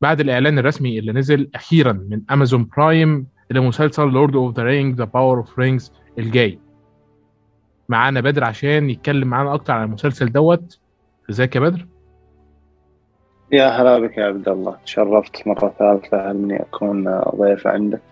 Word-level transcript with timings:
بعد 0.00 0.20
الإعلان 0.20 0.58
الرسمي 0.58 0.98
اللي 0.98 1.12
نزل 1.12 1.50
أخيرا 1.54 1.92
من 1.92 2.20
Amazon 2.30 2.68
Prime 2.76 3.26
لمسلسل 3.50 4.08
Lord 4.08 4.36
of 4.36 4.56
the 4.56 4.62
Ring 4.62 4.94
The 4.94 5.04
Power 5.04 5.36
of 5.38 5.58
Rings 5.58 5.92
الجاي. 6.18 6.58
معانا 7.88 8.20
بدر 8.20 8.44
عشان 8.44 8.90
يتكلم 8.90 9.28
معانا 9.28 9.54
أكتر 9.54 9.72
عن 9.72 9.84
المسلسل 9.84 10.32
دوت. 10.32 10.78
إزيك 11.30 11.56
يا 11.56 11.60
بدر؟ 11.60 11.86
يا 13.52 13.68
هلا 13.68 13.98
بك 13.98 14.18
يا 14.18 14.24
عبد 14.24 14.48
الله. 14.48 14.76
تشرفت 14.84 15.46
مرة 15.46 15.74
ثالثة 15.78 16.30
إني 16.30 16.62
أكون 16.62 17.20
ضيف 17.36 17.66
عندك؟ 17.66 18.02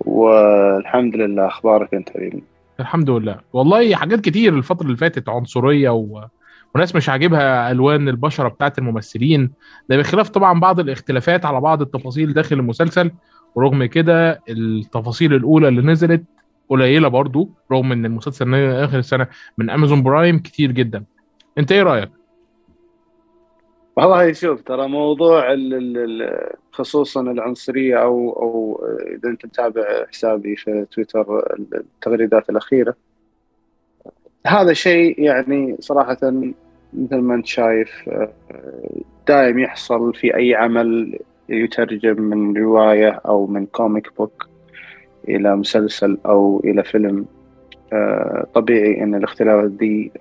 والحمد 0.00 1.16
لله 1.16 1.46
أخبارك 1.46 1.94
أنت 1.94 2.10
حبيبي 2.10 2.44
الحمد 2.80 3.10
لله. 3.10 3.40
والله 3.52 3.94
حاجات 3.94 4.20
كتير 4.20 4.54
الفترة 4.54 4.86
اللي 4.86 4.96
فاتت 4.96 5.28
عنصرية 5.28 5.90
و... 5.90 6.24
وناس 6.74 6.96
مش 6.96 7.08
عاجبها 7.08 7.70
ألوان 7.70 8.08
البشرة 8.08 8.48
بتاعت 8.48 8.78
الممثلين. 8.78 9.52
ده 9.88 9.96
بخلاف 9.96 10.28
طبعا 10.28 10.60
بعض 10.60 10.80
الاختلافات 10.80 11.44
على 11.44 11.60
بعض 11.60 11.82
التفاصيل 11.82 12.32
داخل 12.32 12.56
المسلسل 12.56 13.10
ورغم 13.54 13.84
كده 13.84 14.40
التفاصيل 14.48 15.34
الأولى 15.34 15.68
اللي 15.68 15.82
نزلت 15.82 16.22
قليلة 16.68 17.08
برضو 17.08 17.50
رغم 17.72 17.92
إن 17.92 18.06
المسلسل 18.06 18.54
آخر 18.54 18.98
السنة 18.98 19.26
من 19.58 19.70
أمازون 19.70 20.02
برايم 20.02 20.38
كتير 20.38 20.70
جدا. 20.72 21.04
أنت 21.58 21.72
إيه 21.72 21.82
رأيك؟ 21.82 22.10
والله 23.96 24.32
شوف 24.32 24.62
ترى 24.62 24.88
موضوع 24.88 25.56
خصوصا 26.72 27.20
العنصرية 27.20 27.96
أو 27.96 28.30
أو 28.30 28.84
إذا 29.18 29.28
أنت 29.28 29.46
متابع 29.46 30.06
حسابي 30.12 30.56
في 30.56 30.86
تويتر 30.90 31.56
التغريدات 31.74 32.50
الأخيرة 32.50 32.94
هذا 34.46 34.72
شيء 34.72 35.20
يعني 35.20 35.76
صراحة 35.80 36.18
مثل 36.94 37.16
ما 37.16 37.34
انت 37.34 37.46
شايف 37.46 38.10
دائم 39.28 39.58
يحصل 39.58 40.14
في 40.14 40.36
أي 40.36 40.54
عمل 40.54 41.18
يترجم 41.48 42.22
من 42.22 42.56
رواية 42.56 43.20
أو 43.26 43.46
من 43.46 43.66
comic 43.66 44.08
book 44.18 44.48
إلى 45.28 45.56
مسلسل 45.56 46.18
أو 46.26 46.60
إلى 46.64 46.84
فيلم. 46.84 47.26
طبيعي 48.54 49.02
إن 49.02 49.14
الاختلافات 49.14 49.70
دي 49.70 50.12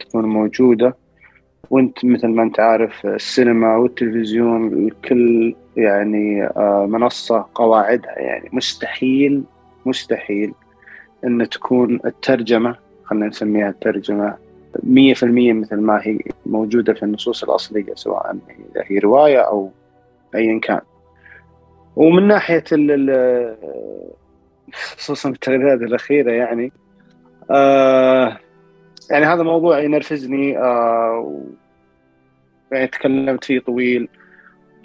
تكون 0.00 0.24
موجودة. 0.24 0.96
وانت 1.70 2.04
مثل 2.04 2.28
ما 2.28 2.42
انت 2.42 2.60
عارف 2.60 3.06
السينما 3.06 3.76
والتلفزيون 3.76 4.72
الكل 4.72 5.54
يعني 5.76 6.48
منصة 6.86 7.46
قواعدها 7.54 8.18
يعني 8.18 8.48
مستحيل 8.52 9.42
مستحيل 9.86 10.52
إن 11.24 11.48
تكون 11.48 12.00
الترجمة 12.04 12.76
خلينا 13.04 13.26
نسميها 13.26 13.68
الترجمة 13.68 14.36
100% 14.76 14.82
مثل 15.22 15.76
ما 15.76 16.00
هي 16.02 16.18
موجودة 16.46 16.94
في 16.94 17.02
النصوص 17.02 17.44
الأصلية 17.44 17.94
سواء 17.94 18.30
إذا 18.30 18.84
هي 18.86 18.98
رواية 18.98 19.38
أو 19.38 19.70
ايا 20.34 20.60
كان. 20.60 20.80
ومن 21.96 22.26
ناحية 22.26 22.64
خصوصا 24.72 25.28
التغريدات 25.28 25.82
الأخيرة 25.82 26.32
يعني 26.32 26.72
آه 27.50 28.38
يعني 29.10 29.26
هذا 29.26 29.42
موضوع 29.42 29.78
ينرفزني 29.78 30.58
آه 30.58 31.42
يعني 32.72 32.86
تكلمت 32.86 33.44
فيه 33.44 33.60
طويل 33.60 34.08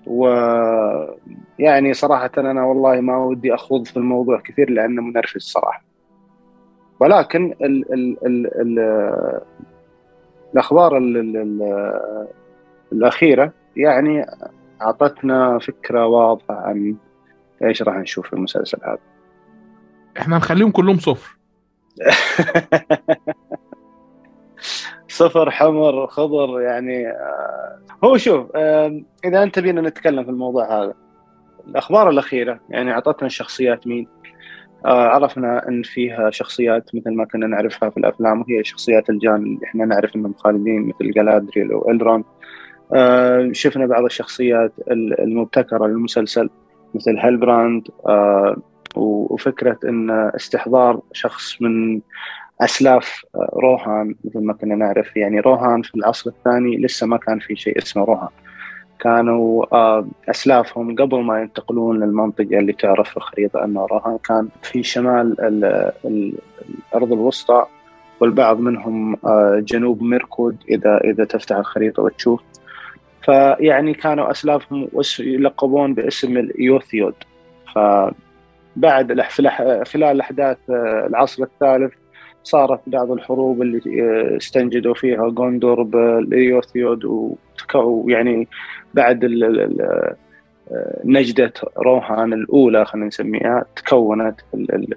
ويعني 0.08 1.94
صراحة 1.94 2.32
أنا 2.38 2.66
والله 2.66 3.02
ما 3.02 3.18
ودي 3.18 3.54
أخوض 3.54 3.88
في 3.88 3.98
الموضوع 3.98 4.40
كثير 4.40 4.70
لأنه 4.70 5.02
منرفز 5.02 5.42
صراحة 5.42 5.84
ولكن 7.00 7.56
ال 7.62 7.94
ال 7.94 8.18
ال 8.26 8.62
ال 8.62 8.80
الأخبار 10.54 10.98
ال 10.98 11.18
ال 11.18 11.62
الأخيرة 12.92 13.54
يعني 13.76 14.26
أعطتنا 14.82 15.60
فكرة 15.60 16.06
واضحة 16.06 16.56
عن 16.56 16.96
إيش 17.64 17.82
راح 17.82 17.96
نشوف 17.96 18.28
في 18.28 18.34
المسلسل 18.34 18.78
هذا. 18.84 18.98
إحنا 20.20 20.38
نخليهم 20.38 20.72
كلهم 20.72 20.98
صفر. 20.98 21.38
صفر 25.08 25.52
حمر 25.52 26.08
خضر 26.08 26.62
يعني 26.62 27.14
هو 28.04 28.18
شوف 28.18 28.56
إذا 29.26 29.44
أنت 29.44 29.60
بينا 29.60 29.82
نتكلم 29.82 30.24
في 30.24 30.30
الموضوع 30.30 30.84
هذا. 30.84 30.94
الأخبار 31.68 32.10
الأخيرة 32.10 32.60
يعني 32.70 32.92
أعطتنا 32.92 33.28
الشخصيات 33.28 33.88
مين؟ 33.88 34.08
عرفنا 34.86 35.68
أن 35.68 35.84
فيها 35.84 36.30
شخصيات 36.30 36.90
مثل 36.96 37.14
ما 37.16 37.26
كنا 37.26 37.48
نعرفها 37.48 37.90
في 37.90 37.98
الأفلام 37.98 38.42
وهي 38.42 38.64
شخصيات 38.64 39.10
الجان 39.10 39.36
اللي 39.36 39.60
إحنا 39.64 39.86
نعرف 39.86 40.16
إنهم 40.16 40.34
خالدين 40.34 40.82
مثل 40.88 41.12
جلادريل 41.12 41.74
والرون 41.74 42.24
شفنا 43.54 43.86
بعض 43.86 44.04
الشخصيات 44.04 44.74
المبتكرة 44.92 45.88
للمسلسل 45.88 46.50
مثل 46.96 47.18
هيلبراند 47.20 47.88
وفكرة 48.96 49.80
إن 49.86 50.10
استحضار 50.36 51.02
شخص 51.12 51.62
من 51.62 52.02
أسلاف 52.62 53.22
روهان 53.54 54.16
مثل 54.24 54.40
ما 54.40 54.54
كنا 54.54 54.76
نعرف. 54.76 55.18
يعني 55.18 55.40
روهان 55.40 55.82
في 55.82 55.96
العصر 55.96 56.30
الثاني 56.30 56.78
لسه 56.78 57.08
ما 57.08 57.18
كان 57.18 57.40
في 57.40 57.56
شيء 57.56 57.78
اسمه 57.78 58.04
روهان. 58.04 58.30
كانوا 59.00 59.66
أسلافهم 60.30 60.96
قبل 60.96 61.24
ما 61.24 61.42
ينتقلون 61.42 62.04
للمنطقة 62.04 62.60
اللي 62.60 62.74
تعرف 62.74 63.18
الخريطه 63.18 63.64
انه 63.64 63.86
روهان 63.86 64.18
كان 64.18 64.48
في 64.62 64.84
شمال 64.84 65.36
الأرض 66.06 67.14
الوسطى 67.14 67.66
والبعض 68.20 68.60
منهم 68.60 69.18
جنوب 69.60 70.04
ميركود 70.04 70.58
إذا 70.70 70.98
إذا 70.98 71.26
تفتح 71.26 71.56
الخريطة 71.56 72.04
وتشوف. 72.04 72.42
فيعني 73.24 73.94
كانوا 73.94 74.32
أسلافهم 74.32 74.88
يلقبون 75.20 75.94
باسم 75.94 76.38
اليوثيود. 76.38 77.14
فبعد 77.76 79.22
خلال 79.84 80.22
احداث 80.22 80.58
العصر 81.10 81.44
الثالث 81.44 81.94
صارت 82.44 82.80
بعض 82.88 83.12
الحروب 83.12 83.62
اللي 83.62 83.82
استنجدوا 84.38 84.94
فيها 84.94 85.34
غوندور 85.38 85.84
بالإيوثيود 85.84 87.06
ويعني 87.76 88.48
بعد 88.94 89.26
نجدة 91.04 91.54
روهان 91.78 92.34
الأولى 92.34 92.86
خلينا 92.86 93.08
نسميها 93.08 93.66
تكونت 93.76 94.36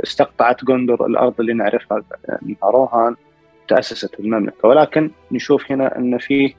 استقطعت 0.05 0.71
غوندور 0.71 1.07
الأرض 1.07 1.35
اللي 1.41 1.53
نعرفها 1.53 2.03
منها 2.43 2.71
روهان 2.71 3.15
تأسست 3.69 4.21
المملكة. 4.21 4.69
ولكن 4.69 5.11
نشوف 5.33 5.73
هنا 5.73 5.99
أن 5.99 6.19
فيه 6.19 6.55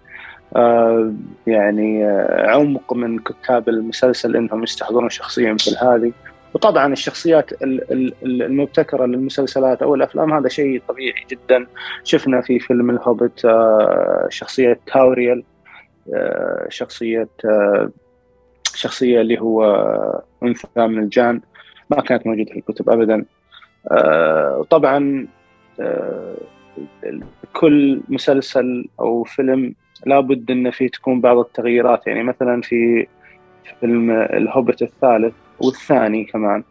آه 0.55 1.13
يعني 1.47 2.05
آه 2.05 2.49
عمق 2.49 2.93
من 2.93 3.19
كتاب 3.19 3.69
المسلسل 3.69 4.35
إنهم 4.35 4.63
يستحضرون 4.63 5.09
شخصيه 5.09 5.51
مثل 5.51 5.77
هذه 5.81 6.11
وطبعا 6.53 6.93
الشخصيات 6.93 7.63
المبتكرة 8.23 9.05
للمسلسلات 9.05 9.81
أو 9.81 9.95
الأفلام 9.95 10.33
هذا 10.33 10.49
شيء 10.49 10.81
طبيعي 10.87 11.25
جدا. 11.29 11.67
شفنا 12.03 12.41
في 12.41 12.59
فيلم 12.59 12.89
الهوبت 12.89 13.47
شخصية 14.29 14.79
تاوريال 14.93 15.43
شخصية 16.69 17.27
شخصية 18.73 19.21
اللي 19.21 19.41
هو 19.41 19.63
أنثى 20.43 20.67
من 20.77 20.99
الجان. 20.99 21.41
ما 21.89 22.01
كانت 22.01 22.27
موجودة 22.27 22.51
في 22.51 22.59
الكتب 22.59 22.89
ابدا. 22.89 23.25
طبعا 24.69 25.27
كل 27.53 28.01
مسلسل 28.09 28.87
أو 28.99 29.23
فيلم 29.23 29.75
لابد 30.05 30.51
إن 30.51 30.71
فيه 30.71 30.87
تكون 30.87 31.21
بعض 31.21 31.37
التغييرات. 31.37 32.07
يعني 32.07 32.23
مثلا 32.23 32.61
في 32.61 33.07
فيلم 33.79 34.11
الهوبت 34.11 34.81
الثالث 34.81 35.33
والثاني 35.59 36.25
كمان. 36.25 36.63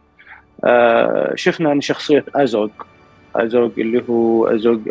آه 0.65 1.31
شفنا 1.35 1.71
ان 1.71 1.81
شخصية 1.81 2.25
ازوج 2.35 2.69
ازوج 3.35 3.79
اللي 3.79 4.03
هو 4.09 4.47
Azog 4.47 4.89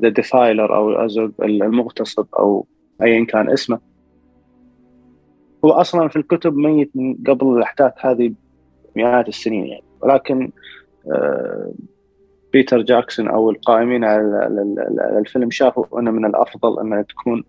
the 0.00 0.08
Defiler 0.08 0.76
أو 0.76 0.92
ازوج 0.92 1.30
المغتصب 1.42 2.26
أو 2.38 2.66
ايا 3.02 3.24
كان 3.24 3.50
اسمه. 3.50 3.78
هو 5.64 5.70
أصلا 5.70 6.08
في 6.08 6.16
الكتب 6.16 6.56
ميت 6.56 6.90
من 6.94 7.14
قبل 7.26 7.56
الأحداث 7.56 7.92
هذه 7.98 8.32
مئات 8.96 9.28
السنين 9.28 9.66
يعني. 9.66 9.84
ولكن 10.00 10.50
آه 11.12 11.72
بيتر 12.52 12.82
جاكسون 12.82 13.28
أو 13.28 13.50
القائمين 13.50 14.04
على 14.04 14.48
الفيلم 15.18 15.50
شافوا 15.50 16.00
أنه 16.00 16.10
من 16.10 16.24
الأفضل 16.24 16.80
أنها 16.80 17.02
تكون 17.02 17.44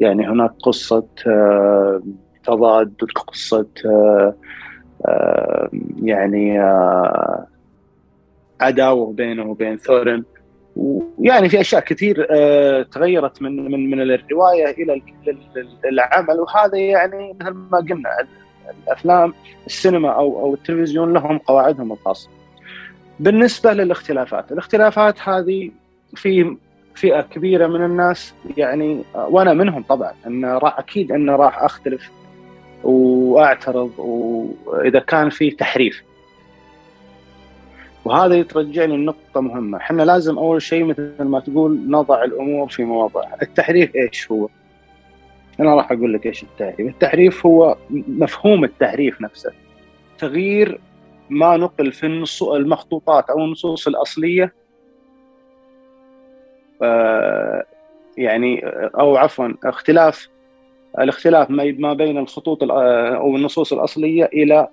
يعني 0.00 0.28
هناك 0.28 0.50
قصة 0.62 1.06
آه 1.26 2.02
تضاد 2.44 2.94
قصة 3.26 3.66
يعني 6.02 6.58
عداوة 8.60 9.12
بينه 9.12 9.50
وبين 9.50 9.76
ثورن 9.76 10.24
ويعني 10.76 11.48
في 11.48 11.60
أشياء 11.60 11.80
كثير 11.80 12.26
تغيرت 12.82 13.42
من 13.42 13.70
من 13.70 13.90
من 13.90 14.00
الرواية 14.00 14.70
إلى 14.70 15.02
العمل 15.84 16.40
وهذا 16.40 16.78
يعني 16.78 17.36
مثل 17.40 17.50
ما 17.50 17.78
قلنا 17.78 18.10
الأفلام 18.86 19.34
السينما 19.66 20.10
أو 20.10 20.40
أو 20.40 20.54
التلفزيون 20.54 21.12
لهم 21.12 21.38
قواعدهم 21.38 21.92
الخاصة. 21.92 22.28
بالنسبة 23.20 23.72
للاختلافات، 23.72 24.52
الاختلافات 24.52 25.20
هذه 25.20 25.70
في 26.14 26.56
فئة 26.94 27.20
كبيرة 27.20 27.66
من 27.66 27.84
الناس 27.84 28.34
يعني 28.56 29.04
وأنا 29.14 29.52
منهم 29.54 29.82
طبعا 29.82 30.12
إن 30.26 30.44
راح 30.44 30.78
أكيد 30.78 31.12
انه 31.12 31.36
راح 31.36 31.62
أختلف 31.62 32.10
وأعترض 32.84 33.92
وإذا 33.98 34.98
كان 34.98 35.30
في 35.30 35.50
تحريف. 35.50 36.02
وهذا 38.04 38.34
يترجعني 38.34 38.96
لنقطة 38.96 39.40
مهمة، 39.40 39.78
إحنا 39.78 40.02
لازم 40.02 40.38
أول 40.38 40.62
شيء 40.62 40.84
مثل 40.84 41.14
ما 41.20 41.40
تقول 41.40 41.80
نضع 41.86 42.24
الأمور 42.24 42.68
في 42.68 42.84
مواضعها، 42.84 43.38
التحريف 43.42 43.96
إيش 43.96 44.32
هو؟ 44.32 44.48
أنا 45.60 45.74
راح 45.74 45.92
أقول 45.92 46.14
لك 46.14 46.26
إيش 46.26 46.42
التحريف، 46.42 46.80
التحريف 46.80 47.46
هو 47.46 47.76
مفهوم 47.90 48.64
التحريف 48.64 49.20
نفسه. 49.20 49.52
تغيير 50.18 50.80
ما 51.30 51.56
نقل 51.56 51.92
في 51.92 52.06
النص 52.06 52.42
المخطوطات 52.42 53.30
أو 53.30 53.44
النصوص 53.44 53.86
الأصلية 53.88 54.54
آه 56.82 57.64
يعني 58.18 58.60
أو 58.98 59.16
عفوا 59.16 59.48
اختلاف 59.64 60.28
الاختلاف 60.98 61.50
ما 61.50 61.92
بين 61.92 62.18
الخطوط 62.18 62.62
أو 62.62 63.36
النصوص 63.36 63.72
الأصلية 63.72 64.24
إلى 64.24 64.68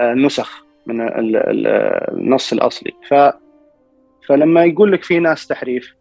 النسخ 0.00 0.64
من 0.86 1.00
النص 1.00 2.52
الأصلي. 2.52 2.92
ف 3.08 3.14
فلما 4.28 4.64
يقول 4.64 4.92
لك 4.92 5.04
في 5.04 5.18
ناس 5.18 5.46
تحريف 5.46 5.94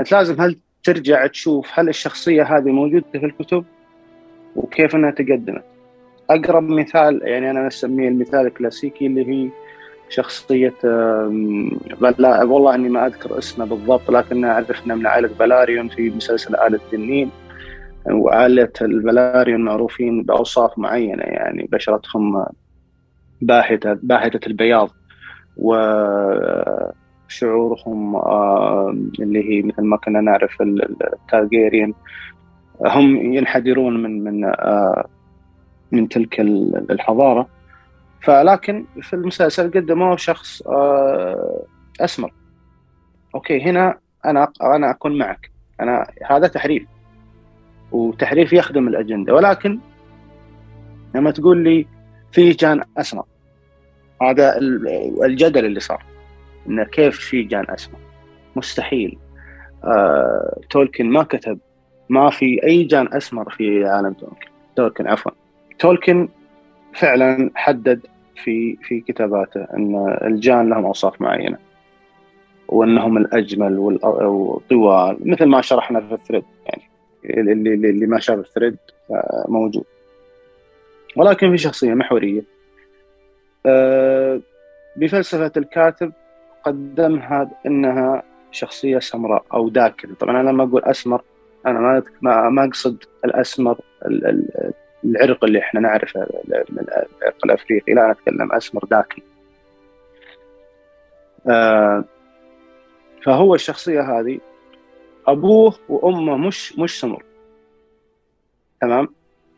أنت 0.00 0.12
لازم 0.12 0.40
هل 0.40 0.58
ترجع 0.84 1.26
تشوف 1.26 1.70
هل 1.72 1.88
الشخصية 1.88 2.42
هذه 2.42 2.70
موجودة 2.70 3.04
في 3.12 3.26
الكتب 3.26 3.64
وكيف 4.56 4.94
إنها 4.94 5.10
تقدمت؟ 5.10 5.64
أقرب 6.30 6.68
مثال 6.68 7.20
يعني 7.24 7.50
أنا 7.50 7.66
أسميه 7.66 8.08
المثال 8.08 8.46
الكلاسيكي 8.46 9.06
اللي 9.06 9.28
هي 9.28 9.50
شخصية 10.08 10.74
بلا 12.00 12.42
والله 12.44 12.74
إني 12.74 12.88
ما 12.88 13.06
أذكر 13.06 13.38
اسمه 13.38 13.64
بالضبط 13.64 14.10
لكن 14.10 14.44
عرفنا 14.44 14.94
من 14.94 15.06
عائلة 15.06 15.30
بلاريون 15.38 15.88
في 15.88 16.10
مسلسل 16.10 16.56
آلة 16.56 16.76
التنين 16.76 17.30
وآلة 18.10 18.72
البلاريون 18.82 19.60
معروفين 19.60 20.22
بأوصاف 20.22 20.78
معينة 20.78 21.22
يعني 21.22 21.68
بشرتهم 21.72 22.46
باهتة 23.40 23.92
باهتة 23.92 24.46
البياض 24.46 24.90
وشعورهم 25.56 26.96
اللي 29.20 29.50
هي 29.50 29.62
مثل 29.62 29.82
ما 29.82 29.96
كنا 29.96 30.20
نعرف 30.20 30.62
التارجيريان 30.62 31.94
هم 32.86 33.16
ينحدرون 33.16 34.02
من 34.02 34.24
من 34.24 34.52
من 35.92 36.08
تلك 36.08 36.40
الحضارة. 36.90 37.48
فلكن 38.22 38.84
في 39.02 39.12
المسلسل 39.14 39.70
قدموا 39.70 40.16
شخص 40.16 40.62
أسمر. 42.00 42.32
أوكي 43.34 43.62
هنا 43.62 43.98
أنا 44.24 44.52
أنا 44.62 44.90
أكون 44.90 45.18
معك. 45.18 45.50
أنا 45.80 46.06
هذا 46.26 46.48
تحريف. 46.48 46.95
وتحريف 47.92 48.52
يخدم 48.52 48.88
الأجندة. 48.88 49.34
ولكن 49.34 49.78
لما 51.14 51.30
تقول 51.30 51.64
لي 51.64 51.86
في 52.32 52.50
جان 52.50 52.82
أسمر 52.98 53.24
هذا 54.22 54.58
الجدل 55.24 55.64
اللي 55.64 55.80
صار 55.80 56.02
انه 56.68 56.84
كيف 56.84 57.18
في 57.18 57.42
جان 57.42 57.64
أسمر؟ 57.68 57.98
مستحيل. 58.56 59.18
آه، 59.84 60.60
تولكن 60.70 61.10
ما 61.10 61.22
كتب 61.22 61.58
ما 62.08 62.30
في 62.30 62.64
أي 62.64 62.84
جان 62.84 63.08
أسمر 63.12 63.50
في 63.50 63.84
عالم 63.84 64.12
تولكن. 64.12 64.48
تولكن 64.76 65.06
عفوا. 65.06 65.32
تولكن 65.78 66.28
فعلا 66.94 67.50
حدد 67.54 68.00
في 68.44 68.76
في 68.76 69.00
كتاباته 69.00 69.60
إن 69.60 70.16
الجان 70.22 70.68
لهم 70.68 70.84
أوصاف 70.84 71.20
معينة 71.20 71.58
وإنهم 72.68 73.16
الأجمل 73.16 73.78
والطوال 73.78 75.16
مثل 75.20 75.44
ما 75.44 75.60
شرحنا 75.60 76.00
في 76.00 76.14
الثريد 76.14 76.44
يعني. 76.66 76.85
اللي 77.30 77.74
اللي 77.74 78.06
ما 78.06 78.20
شاف 78.20 78.38
الثريد 78.38 78.76
موجود 79.48 79.84
ولكن 81.16 81.50
في 81.50 81.58
شخصية 81.58 81.94
محورية. 81.94 82.42
آه، 83.66 84.40
بفلسفة 84.96 85.52
الكاتب 85.56 86.12
قدمها 86.64 87.50
إنها 87.66 88.22
شخصية 88.52 88.98
سمراء 88.98 89.44
أو 89.54 89.68
داكنة. 89.68 90.14
طبعا 90.14 90.40
أنا 90.40 90.50
لما 90.50 90.64
أقول 90.64 90.84
أسمر 90.84 91.22
أنا 91.66 92.02
ما 92.22 92.48
ما 92.48 92.64
أقصد 92.64 93.04
الأسمر 93.24 93.78
العرق 95.04 95.44
اللي 95.44 95.58
إحنا 95.58 95.80
نعرفه 95.80 96.26
العرق 96.48 97.44
الأفريقي. 97.44 97.94
لا 97.94 98.04
أنا 98.04 98.10
أتكلم 98.10 98.52
أسمر 98.52 98.84
داكن. 98.84 99.22
آه، 101.48 102.04
فهو 103.24 103.54
الشخصية 103.54 104.00
هذه 104.00 104.40
أبوه 105.26 105.74
وأمه 105.88 106.36
مش 106.36 106.78
مش 106.78 107.00
سمر. 107.00 107.24
تمام؟ 108.80 109.08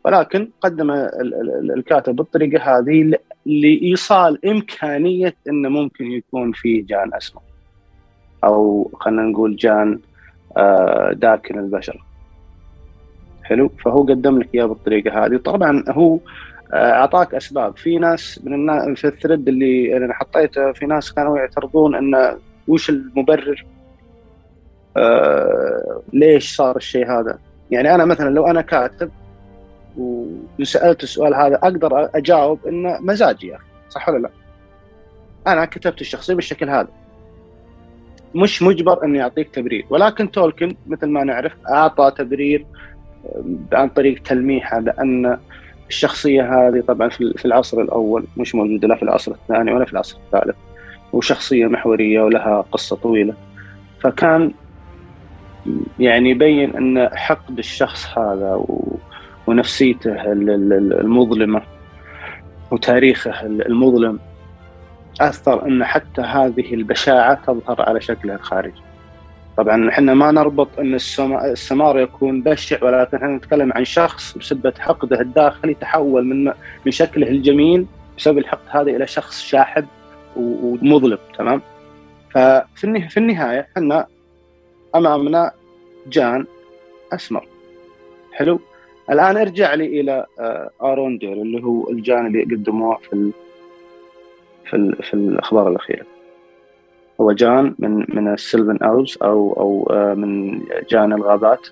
ولكن 0.04 0.50
قدم 0.60 0.90
الكاتب 1.76 2.16
بالطريقة 2.16 2.78
هذه 2.78 3.12
لإيصال 3.46 4.46
إمكانية 4.46 5.34
إنه 5.48 5.68
ممكن 5.68 6.04
يكون 6.04 6.52
في 6.52 6.80
جان 6.80 7.14
أسمر. 7.14 7.42
أو 8.44 8.90
خلينا 8.94 9.22
نقول 9.22 9.56
جان 9.56 10.00
آه، 10.56 11.12
داكن 11.12 11.58
البشر. 11.58 12.04
حلو؟ 13.42 13.68
فهو 13.68 14.02
قدم 14.02 14.38
لك 14.38 14.54
إياه 14.54 14.64
بالطريقة 14.64 15.26
هذه. 15.26 15.36
طبعا 15.36 15.84
هو 15.88 16.18
آه، 16.72 16.92
أعطاك 16.92 17.34
أسباب. 17.34 17.76
في 17.76 17.98
ناس 17.98 18.40
من 18.44 18.54
الناس 18.54 18.98
في 18.98 19.08
الثريد 19.08 19.48
اللي 19.48 19.96
أنا 19.96 20.14
حطيته 20.14 20.72
في 20.72 20.86
ناس 20.86 21.12
كانوا 21.12 21.38
يعترضون 21.38 21.94
إنه 21.94 22.38
وش 22.68 22.90
المبرر؟ 22.90 23.66
آه 24.98 26.02
ليش 26.12 26.56
صار 26.56 26.76
الشيء 26.76 27.10
هذا؟ 27.10 27.38
يعني 27.70 27.94
أنا 27.94 28.04
مثلا 28.04 28.30
لو 28.30 28.46
أنا 28.46 28.60
كاتب 28.60 29.10
وسألت 30.60 31.02
السؤال 31.02 31.34
هذا 31.34 31.56
أقدر 31.56 32.10
أجاوب 32.14 32.66
انه 32.66 32.98
مزاجي 33.00 33.46
يا 33.46 33.56
أخي 33.56 33.64
صح 33.90 34.08
ولا 34.08 34.18
لا؟ 34.18 34.30
أنا 35.46 35.64
كتبت 35.64 36.00
الشخصية 36.00 36.34
بالشكل 36.34 36.70
هذا. 36.70 36.88
مش 38.34 38.62
مجبر 38.62 39.04
إني 39.04 39.22
أعطيك 39.22 39.50
تبرير 39.50 39.86
ولكن 39.90 40.30
تولكن 40.30 40.76
مثل 40.86 41.06
ما 41.06 41.24
نعرف 41.24 41.52
أعطى 41.70 42.12
تبرير 42.16 42.66
آه، 43.26 43.76
عن 43.76 43.88
طريق 43.88 44.22
تلميحه 44.22 44.80
بان 44.80 45.38
الشخصية 45.88 46.42
هذه 46.42 46.80
طبعا 46.80 47.08
في 47.08 47.44
العصر 47.44 47.80
الأول 47.80 48.24
مش 48.36 48.54
موجودة 48.54 48.88
لا 48.88 48.96
في 48.96 49.02
العصر 49.02 49.32
الثاني 49.32 49.72
ولا 49.72 49.84
في 49.84 49.92
العصر 49.92 50.18
الثالث 50.26 50.56
وشخصية 51.12 51.66
محورية 51.66 52.20
ولها 52.20 52.64
قصة 52.72 52.96
طويلة. 52.96 53.34
فكان 54.00 54.52
يعني 55.98 56.30
يبين 56.30 56.76
أن 56.76 57.16
حقد 57.16 57.58
الشخص 57.58 58.18
هذا 58.18 58.64
ونفسيته 59.46 60.32
المظلمة 60.32 61.62
وتاريخه 62.70 63.42
المظلم 63.46 64.18
أثر 65.20 65.66
أن 65.66 65.84
حتى 65.84 66.22
هذه 66.22 66.74
البشاعة 66.74 67.34
تظهر 67.46 67.82
على 67.82 68.00
شكلها 68.00 68.36
الخارجي. 68.36 68.82
طبعا 69.56 69.88
إحنا 69.88 70.14
ما 70.14 70.30
نربط 70.30 70.68
أن 70.78 70.94
السمار 71.44 71.98
يكون 71.98 72.42
بشع 72.42 72.84
ولكن 72.84 73.16
إحنا 73.16 73.36
نتكلم 73.36 73.72
عن 73.72 73.84
شخص 73.84 74.38
بسبه 74.38 74.72
حقده 74.78 75.20
الداخلي 75.20 75.74
تحول 75.74 76.24
من 76.24 76.44
من 76.86 76.92
شكله 76.92 77.28
الجميل 77.28 77.86
بسبب 78.18 78.38
الحقد 78.38 78.68
هذا 78.68 78.90
إلى 78.90 79.06
شخص 79.06 79.42
شاحب 79.42 79.86
ومظلم 80.36 81.18
تمام؟ 81.38 81.62
ففي 82.30 83.08
في 83.10 83.16
النهاية 83.16 83.68
إحنا 83.76 84.06
أمامنا 84.94 85.52
جان 86.08 86.46
أسمر. 87.12 87.46
حلو. 88.32 88.60
الآن 89.10 89.36
ارجع 89.36 89.74
لي 89.74 90.00
إلى 90.00 90.26
آه، 90.38 90.70
اروندير 90.82 91.32
اللي 91.32 91.64
هو 91.64 91.90
الجان 91.90 92.26
اللي 92.26 92.42
قدموه 92.42 92.96
في 92.96 93.32
في 94.64 94.96
في 95.02 95.14
الأخبار 95.14 95.68
الأخيرة. 95.68 96.06
هو 97.20 97.32
جان 97.32 97.74
من 97.78 98.04
من 98.08 98.32
ال 98.32 98.39
Silvan 98.39 98.76
Elves 98.82 99.18
أو 99.22 99.52
أو 99.52 99.90
آه، 99.90 100.14
من 100.14 100.60
جان 100.90 101.12
الغابات. 101.12 101.68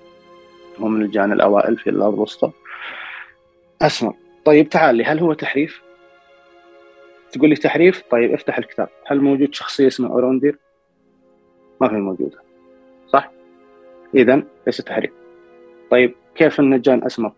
هو 0.79 0.87
من 0.87 1.01
الجان 1.01 1.31
الأوائل 1.31 1.77
في 1.77 1.89
الأرض 1.89 2.13
الوسطى. 2.13 2.51
أسمر. 3.81 4.13
طيب 4.45 4.69
تعال 4.69 4.95
لي 4.95 5.03
هل 5.03 5.19
هو 5.19 5.33
تحريف؟ 5.33 5.81
تقول 7.31 7.49
لي 7.49 7.55
تحريف؟ 7.55 8.03
طيب 8.11 8.33
افتح 8.33 8.57
الكتاب. 8.57 8.89
هل 9.05 9.21
موجود 9.21 9.53
شخصية 9.53 9.87
اسمها 9.87 10.09
اوروندير؟ 10.09 10.57
ما 11.81 11.87
في 11.87 11.95
موجودة؟ 11.95 12.46
اذا 14.17 14.43
ليس 14.65 14.77
تحريف 14.77 15.11
طيب 15.91 16.15
كيف 16.35 16.59
إن 16.59 16.81
جان 16.81 17.03
أسمر؟ 17.03 17.31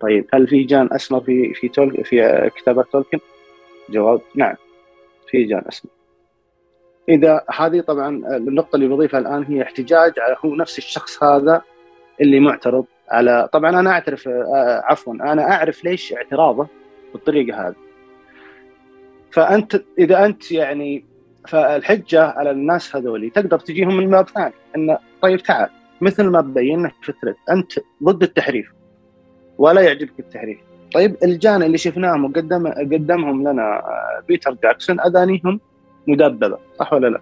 طيب 0.00 0.26
هل 0.34 0.48
في 0.48 0.62
جان 0.62 0.88
أسمر 0.92 1.20
في 1.20 1.54
في 1.54 1.68
تول 1.68 2.04
في 2.04 2.50
كتابات 2.56 2.86
تولكن؟ 2.92 3.18
جواب 3.88 4.20
نعم 4.34 4.54
في 5.28 5.44
جان 5.44 5.62
أسمر 5.68 5.92
إذا 7.08 7.44
هذه 7.58 7.80
طبعا 7.80 8.08
النقطة 8.36 8.76
اللي 8.76 8.88
بضيفها 8.88 9.20
الآن 9.20 9.44
هي 9.44 9.62
احتجاج 9.62 10.12
على 10.18 10.36
هو 10.44 10.54
نفس 10.54 10.78
الشخص 10.78 11.22
هذا 11.22 11.62
اللي 12.20 12.40
معترض 12.40 12.84
على 13.08 13.48
طبعا 13.52 13.80
أنا 13.80 13.90
أعترف 13.90 14.28
آه، 14.28 14.82
عفوا 14.84 15.14
أنا 15.14 15.50
أعرف 15.52 15.84
ليش 15.84 16.12
اعتراضه 16.12 16.66
بالطريقة 17.12 17.68
هذه 17.68 17.74
فأنت 19.30 19.82
إذا 19.98 20.24
أنت 20.24 20.52
يعني 20.52 21.04
فالحجة 21.48 22.24
على 22.24 22.50
الناس 22.50 22.96
هذولي 22.96 23.30
تقدر 23.30 23.58
تجيهم 23.58 23.96
من 23.96 24.10
باب 24.10 24.28
ثاني. 24.28 24.52
انه 24.76 24.98
طيب 25.22 25.42
تعال 25.42 25.68
مثل 26.00 26.24
ما 26.24 26.40
بينا 26.40 26.90
في 27.02 27.08
الثريد 27.08 27.34
أنت 27.50 27.72
ضد 28.02 28.22
التحريف 28.22 28.72
ولا 29.58 29.80
يعجبك 29.80 30.18
التحريف. 30.18 30.58
طيب 30.94 31.16
الجان 31.24 31.62
اللي 31.62 31.78
شفناهم 31.78 32.24
وقدم 32.24 32.68
قدمهم 32.68 33.48
لنا 33.48 33.62
آه، 33.62 34.22
بيتر 34.28 34.56
جاكسون 34.62 35.00
أذانيهم 35.00 35.60
مدببة 36.06 36.58
صح 36.78 36.92
ولا 36.92 37.06
لا؟ 37.06 37.20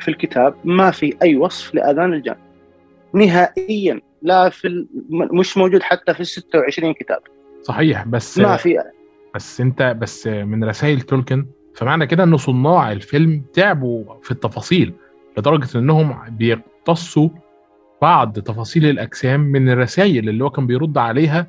في 0.00 0.08
الكتاب 0.08 0.54
ما 0.64 0.90
في 0.90 1.16
أي 1.22 1.36
وصف 1.36 1.74
لأذان 1.74 2.12
الجان. 2.12 2.36
نهائيا 3.14 4.00
لا 4.22 4.48
في 4.48 4.68
ال... 4.68 4.86
مش 5.10 5.56
موجود 5.56 5.82
حتى 5.82 6.14
في 6.14 6.20
ال 6.20 6.26
26 6.26 6.94
كتاب. 6.94 7.18
صحيح 7.62 8.06
بس 8.06 8.38
ما 8.38 8.56
في. 8.56 8.82
بس 9.34 9.60
أنت 9.60 9.96
بس 10.00 10.26
من 10.26 10.64
رسائل 10.64 11.00
تولكن 11.00 11.46
فمعنى 11.74 12.06
كده 12.06 12.24
إن 12.24 12.36
صناع 12.36 12.92
الفيلم 12.92 13.44
تعبوا 13.52 14.04
في 14.22 14.30
التفاصيل 14.30 14.92
لدرجة 15.38 15.78
إنهم 15.78 16.16
بيقتصوا 16.28 17.28
بعض 18.02 18.38
تفاصيل 18.38 18.86
الأجسام 18.86 19.40
من 19.40 19.70
الرسائل 19.70 20.28
اللي 20.28 20.44
هو 20.44 20.50
كان 20.50 20.66
بيرد 20.66 20.98
عليها 20.98 21.46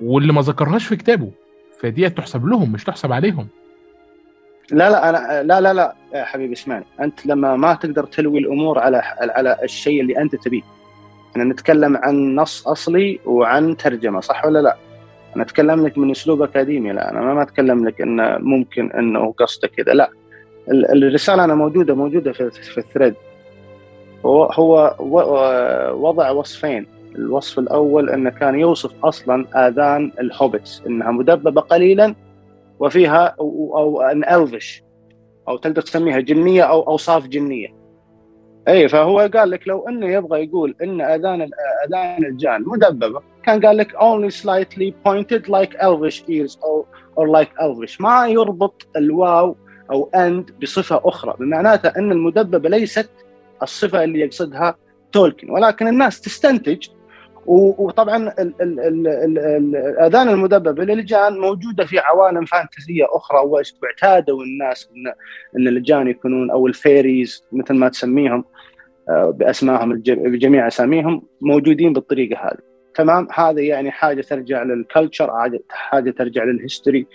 واللي 0.00 0.32
ما 0.32 0.40
ذكرهاش 0.40 0.86
في 0.86 0.96
كتابه. 0.96 1.30
فدي 1.80 2.10
تحسب 2.10 2.46
لهم 2.46 2.72
مش 2.72 2.84
تحسب 2.84 3.12
عليهم. 3.12 3.48
لا 4.70 4.90
لا 4.90 5.08
أنا 5.08 5.42
لا 5.42 5.60
لا 5.60 5.74
لا 5.74 5.94
يا 6.14 6.24
حبيبي 6.24 6.52
اسمعني. 6.52 6.84
أنت 7.00 7.26
لما 7.26 7.56
ما 7.56 7.74
تقدر 7.74 8.04
تلوي 8.04 8.38
الأمور 8.38 8.78
على 8.78 9.02
على 9.20 9.58
الشيء 9.62 10.00
اللي 10.00 10.18
أنت 10.22 10.36
تبيه. 10.36 10.62
إحنا 11.30 11.44
نتكلم 11.44 11.96
عن 11.96 12.34
نص 12.34 12.68
أصلي 12.68 13.20
وعن 13.24 13.76
ترجمة 13.76 14.20
صح 14.20 14.44
ولا 14.44 14.58
لا؟ 14.58 14.76
أنا 15.36 15.44
أتكلم 15.44 15.86
لك 15.86 15.98
من 15.98 16.10
أسلوب 16.10 16.42
أكاديمي 16.42 16.92
لا 16.92 17.10
أنا 17.10 17.34
ما 17.34 17.42
أتكلم 17.42 17.88
لك 17.88 18.00
انه 18.00 18.38
ممكن 18.38 18.92
إنه 18.92 19.32
قصده 19.32 19.68
كذا 19.68 19.92
لا. 19.92 20.10
الرسالة 20.70 21.44
أنا 21.44 21.54
موجودة 21.54 21.94
موجودة 21.94 22.32
في, 22.32 22.50
في 22.50 22.78
الثريد. 22.78 23.14
هو 24.26 24.44
هو 24.44 24.96
وضع 25.94 26.30
وصفين. 26.30 26.86
الوصف 27.14 27.58
الأول 27.58 28.10
انه 28.10 28.30
كان 28.30 28.60
يوصف 28.60 29.04
أصلا 29.04 29.68
آذان 29.68 30.12
ال 30.20 30.28
Hobbits 30.28 30.82
إنها 30.86 31.10
مدببة 31.10 31.60
قليلا 31.60 32.14
وفيها 32.78 33.36
أو 33.40 34.00
and 34.00 34.24
elvish 34.24 34.82
أو 35.48 35.56
تقدر 35.56 35.82
تسميها 35.82 36.20
جنية 36.20 36.62
أو 36.62 36.82
أوصاف 36.82 37.26
جنية. 37.26 37.68
اي 38.68 38.88
فهو 38.88 39.18
قال 39.34 39.50
لك 39.50 39.68
لو 39.68 39.88
إنه 39.88 40.06
يبغى 40.06 40.44
يقول 40.44 40.74
إن 40.82 41.00
آذان 41.00 41.48
آذان 41.86 42.24
الجان 42.24 42.64
مدببة 42.66 43.20
كان 43.46 43.66
قال 43.66 43.76
لك 43.76 43.92
only 43.96 44.30
slightly 44.30 44.92
pointed 45.08 45.48
like 45.48 45.74
elvish 45.80 46.22
ears 46.28 46.58
or 46.62 46.84
or 47.16 47.28
like 47.28 47.50
elvish. 47.60 48.00
ما 48.00 48.28
يربط 48.28 48.86
الواو 48.96 49.56
أو 49.90 50.10
and 50.14 50.50
بصفة 50.62 51.00
أخرى 51.04 51.34
بمعناته 51.40 51.88
إن 51.88 52.12
المدببه 52.12 52.68
ليست 52.68 53.10
الصفة 53.62 54.04
اللي 54.04 54.20
يقصدها 54.20 54.76
تولكن 55.12 55.50
ولكن 55.50 55.88
الناس 55.88 56.20
تستنتج 56.20 56.88
وطبعا 57.46 58.34
الآذان 58.60 60.28
المدببه 60.28 60.84
للجان 60.84 61.38
موجودة 61.38 61.84
في 61.84 61.98
عوالم 61.98 62.44
fantasy 62.44 63.06
أخرى 63.10 63.38
واعتادوا 63.82 64.42
الناس 64.42 64.88
ان 64.96 65.12
إن 65.60 65.68
الجان 65.68 66.08
يكونون 66.08 66.50
أو 66.50 66.66
ال 66.66 66.76
fairies 66.76 67.44
مثل 67.52 67.74
ما 67.74 67.88
تسميهم 67.88 68.44
آه، 69.08 69.30
بأسمائهم 69.30 70.02
بجميع 70.06 70.66
أساميهم 70.66 71.22
موجودين 71.40 71.92
بالطريقة 71.92 72.40
هذه. 72.40 72.65
تمام؟ 72.96 73.28
هذا 73.34 73.60
يعني 73.60 73.90
حاجة 73.90 74.20
ترجع 74.20 74.62
لل 74.62 74.77
culture 74.77 75.30
حاجة 75.70 76.10
ترجع 76.10 76.44
لل 76.44 76.58
history 76.58 77.06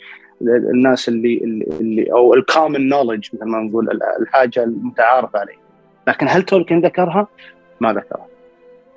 الناس 0.41 1.09
اللي 1.09 1.37
اللي 1.79 2.11
أو 2.11 2.33
الكومن 2.33 2.89
نولج 2.89 3.27
مثل 3.33 3.45
ما 3.45 3.59
نقول 3.59 3.99
الحاجة 4.21 4.63
المتعارف 4.63 5.35
عليها 5.35 5.61
لكن 6.07 6.27
هل 6.29 6.43
تولكن 6.43 6.81
ذكرها؟ 6.81 7.27
ما 7.79 7.93
ذكرها. 7.93 8.27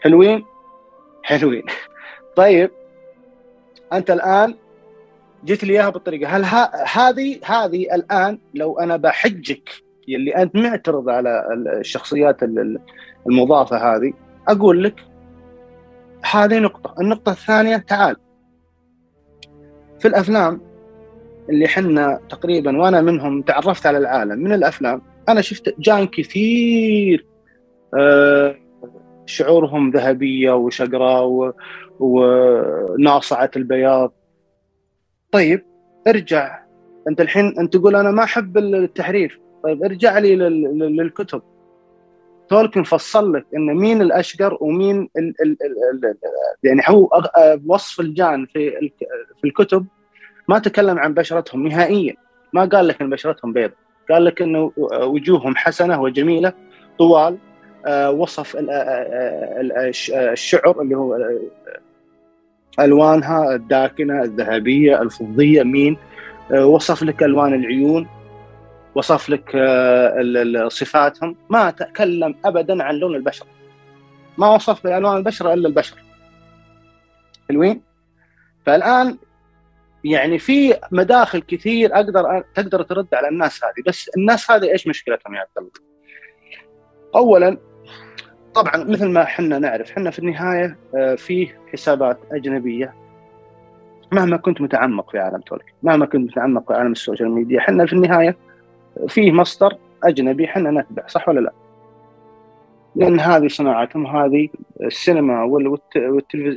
حلوين؟ 0.01 0.45
حلوين. 1.23 1.63
طيب. 2.37 2.71
أنت 3.93 4.11
الآن 4.11 4.55
جيت 5.45 5.65
لي 5.65 5.73
إياها 5.73 5.91
بالطريقة. 5.91 6.37
هل 6.37 6.45
هذه 6.87 7.41
هذه 7.45 7.95
الآن 7.95 8.39
لو 8.55 8.79
أنا 8.79 8.97
بحجك 8.97 9.71
اللي 10.09 10.37
أنت 10.37 10.57
معترض 10.57 11.09
على 11.09 11.47
الشخصيات 11.81 12.37
المضافة 13.27 13.77
هذه 13.77 14.13
أقول 14.49 14.85
لك 14.85 14.95
هذه 16.31 16.59
نقطة. 16.59 16.95
النقطة 17.01 17.33
الثانية 17.33 17.77
تعال. 17.77 18.17
في 19.99 20.09
الأفلام 20.09 20.61
اللي 21.51 21.69
حنا 21.69 22.21
تقريبا 22.29 22.79
وأنا 22.79 23.01
منهم 23.01 23.43
تعرفت 23.43 23.87
على 23.87 23.99
العالم 23.99 24.39
من 24.39 24.53
الأفلام 24.53 25.03
أنا 25.29 25.41
شفت 25.41 25.75
جان 25.79 26.07
كثير 26.07 27.27
آه 27.99 28.57
شعورهم 29.27 29.91
ذهبية 29.91 30.53
وشقراء 30.53 31.55
وناصعة 32.01 33.51
البياض. 33.57 34.13
طيب 35.33 35.63
ارجع. 36.09 36.65
أنت 37.09 37.21
الحين 37.21 37.59
أنت 37.59 37.77
تقول 37.77 37.97
أنا 37.97 38.11
ما 38.11 38.25
أحب 38.25 38.59
التحريف 38.59 39.39
طيب 39.65 39.85
ارجع 39.85 40.19
لي 40.19 40.37
للكتب. 40.37 41.43
تولكن 42.49 42.83
فصل 42.83 43.33
لك 43.33 43.47
ان 43.57 43.75
مين 43.75 44.03
الأشقر 44.03 44.59
ومين 44.61 45.09
ال 45.17 45.35
ال 45.43 45.57
ال 45.63 46.15
يعني 46.63 46.83
هو 46.89 47.23
وصف 47.67 48.01
الجان 48.01 48.47
في 48.47 48.91
في 49.41 49.45
الكتب 49.45 49.87
ما 50.49 50.59
تكلم 50.59 50.99
عن 50.99 51.15
بشرتهم 51.15 51.67
نهائيا. 51.67 52.15
ما 52.53 52.65
قال 52.65 52.89
لك 52.89 53.03
إن 53.03 53.11
بشرتهم 53.11 53.53
بيضاء 53.53 53.77
قال 54.11 54.25
لك 54.25 54.43
إنه 54.43 54.73
وجوههم 54.77 55.57
حسنة 55.57 56.03
وجميلة 56.03 56.53
طوال 56.99 57.39
آه، 57.87 58.11
وصف 58.11 58.57
آه، 58.57 58.61
آه، 58.71 59.93
الشعر 60.33 60.81
اللي 60.83 60.97
هو 60.97 61.19
ألوانها 62.81 63.55
الداكنة 63.55 64.23
الذهبية 64.23 65.03
الفضية 65.03 65.63
مين؟ 65.63 65.97
وصف 66.51 67.03
لك 67.03 67.23
ألوان 67.23 67.55
العيون. 67.55 68.07
وصف 68.95 69.31
لك 69.31 69.51
صفاتهم. 70.69 71.37
ما 71.51 71.71
تكلم 71.71 72.35
ابدا 72.45 72.83
عن 72.83 72.95
لون 72.95 73.15
البشرة. 73.15 73.47
ما 74.39 74.55
وصف 74.55 74.87
ألوان 74.87 75.17
البشرة 75.17 75.55
إلا 75.55 75.69
البشر. 75.69 75.97
حلوين؟ 77.49 77.83
فالآن 78.67 79.19
يعني 80.05 80.39
في 80.39 80.75
مداخل 80.93 81.43
كثير 81.43 81.95
أقدر 81.95 82.45
تقدر 82.55 82.83
ترد 82.83 83.15
على 83.15 83.29
الناس 83.29 83.65
هذه. 83.65 83.83
بس 83.87 84.11
الناس 84.17 84.51
هذه 84.51 84.73
إيش 84.73 84.87
مشكلتهم 84.87 85.35
يا 85.35 85.41
عبد 85.41 85.51
الله؟ 85.59 85.71
اولا 87.15 87.59
طبعا 88.55 88.77
مثل 88.77 89.09
ما 89.09 89.23
إحنا 89.23 89.59
نعرف 89.59 89.91
إحنا 89.91 90.11
في 90.11 90.19
النهاية 90.19 90.79
آه، 90.95 91.15
فيه 91.15 91.61
حسابات 91.73 92.19
أجنبية. 92.33 92.95
مهما 94.13 94.37
كنت 94.37 94.61
متعمق 94.61 95.11
في 95.11 95.19
عالم 95.19 95.41
تولكن 95.41 95.75
مهما 95.83 96.07
كنت 96.07 96.31
متعمق 96.31 96.67
في 96.67 96.79
عالم 96.79 96.93
ال 96.93 96.98
social 96.98 97.31
media 97.31 97.59
إحنا 97.59 97.87
في 97.87 97.93
النهاية 97.93 98.37
فيه 99.09 99.33
مصدر 99.33 99.79
أجنبي 100.05 100.45
إحنا 100.45 100.71
نتبع 100.71 101.07
صح 101.07 101.29
ولا 101.29 101.41
لا؟ 101.41 101.53
لأن 102.97 103.21
هذه 103.21 103.49
صناعتهم 103.49 104.07
هذه 104.07 104.49
السينما 104.83 105.43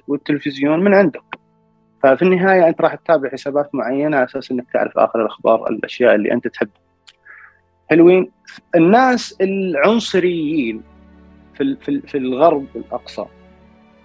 والتلفزيون 0.08 0.80
من 0.80 0.94
عندهم 0.94 1.24
ففي 2.04 2.22
النهاية 2.22 2.68
أنت 2.68 2.82
راح 2.82 2.96
تتابع 2.96 3.30
حسابات 3.30 3.76
معينة 3.76 4.18
على 4.18 4.26
أساس 4.26 4.52
إنك 4.52 4.66
تعرف 4.74 4.98
آخر 4.98 5.22
الأخبار 5.22 5.70
الأشياء 5.70 6.16
اللي 6.16 6.32
أنت 6.32 6.48
تحبها 6.48 6.82
حلوين؟ 7.90 8.32
الناس 8.76 9.38
العنصريين 9.42 10.84
في 11.54 11.76
في 12.08 12.18
الغرب 12.18 12.66
الأقصى 12.76 13.26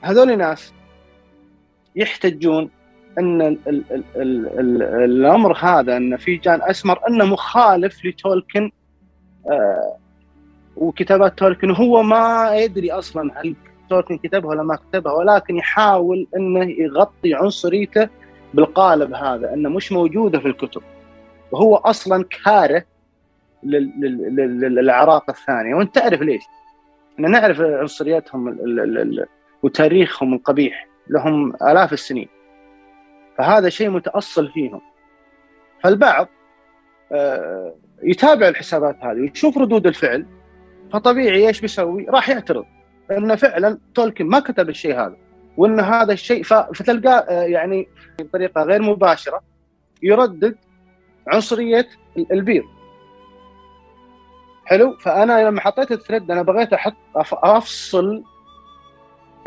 هذول 0.02 0.38
ناس 0.38 0.74
يحتجون 1.96 2.70
إن 3.18 3.42
ال 3.42 3.58
ال 3.68 3.84
ال 3.90 4.04
ال 4.16 4.46
ال 4.60 4.82
الأمر 4.82 5.56
هذا 5.56 5.96
إن 5.96 6.16
في 6.16 6.36
جان 6.36 6.60
أسمر 6.62 7.08
إنه 7.08 7.24
مخالف 7.24 8.04
لتولكن 8.04 8.70
آه 9.50 9.96
وكتابات 10.76 11.38
تولكن. 11.38 11.70
هو 11.70 12.02
ما 12.02 12.56
يدري 12.56 12.92
أصلا 12.92 13.40
هل 13.40 13.54
تولكن 13.90 14.18
كتبها 14.18 14.50
ولا 14.50 14.62
ما 14.62 14.76
كتبها 14.76 15.12
ولكن 15.12 15.56
يحاول 15.56 16.26
إنه 16.36 16.64
يغطي 16.64 17.34
عنصريته 17.34 18.08
بالقالب 18.54 19.14
هذا 19.14 19.54
إنه 19.54 19.68
مش 19.68 19.92
موجودة 19.92 20.38
في 20.38 20.48
الكتب. 20.48 20.82
وهو 21.52 21.76
أصلا 21.76 22.24
كاره 22.44 22.84
للاعراق 23.62 25.30
الثانية. 25.30 25.74
وأنت 25.74 25.94
تعرف 25.94 26.22
ليش؟ 26.22 26.42
إحنا 27.14 27.28
نعرف 27.28 27.60
عنصريتهم 27.60 28.58
وتاريخهم 29.62 30.34
القبيح 30.34 30.88
لهم 31.08 31.54
آلاف 31.54 31.92
السنين. 31.92 32.28
فهذا 33.38 33.68
شيء 33.68 33.90
متأصل 33.90 34.52
فيهم. 34.52 34.80
فالبعض 35.84 36.28
آه، 37.12 37.74
يتابع 38.02 38.48
الحسابات 38.48 38.96
هذه 39.04 39.20
ويشوف 39.20 39.58
ردود 39.58 39.86
الفعل 39.86 40.26
فطبيعي 40.92 41.48
إيش 41.48 41.60
بيسوي؟ 41.60 42.06
راح 42.08 42.28
يعترض. 42.28 42.64
انه 43.10 43.36
فعلا 43.36 43.78
تولكن 43.94 44.26
ما 44.26 44.40
كتب 44.40 44.68
الشيء 44.68 44.94
هذا 44.94 45.16
وإن 45.56 45.80
هذا 45.80 46.12
الشيء 46.12 46.42
فتلقاه 46.42 47.18
آه، 47.18 47.42
يعني 47.42 47.88
بطريقة 48.20 48.62
غير 48.62 48.82
مباشرة 48.82 49.40
يردد 50.02 50.56
عنصرية 51.26 51.88
البيض. 52.32 52.64
حلو؟ 54.64 54.96
فأنا 54.96 55.48
لما 55.48 55.60
حطيت 55.60 55.92
الثريد 55.92 56.30
أنا 56.30 56.42
بغيت 56.42 56.72
أحط 56.72 56.96
أفصل 57.16 58.24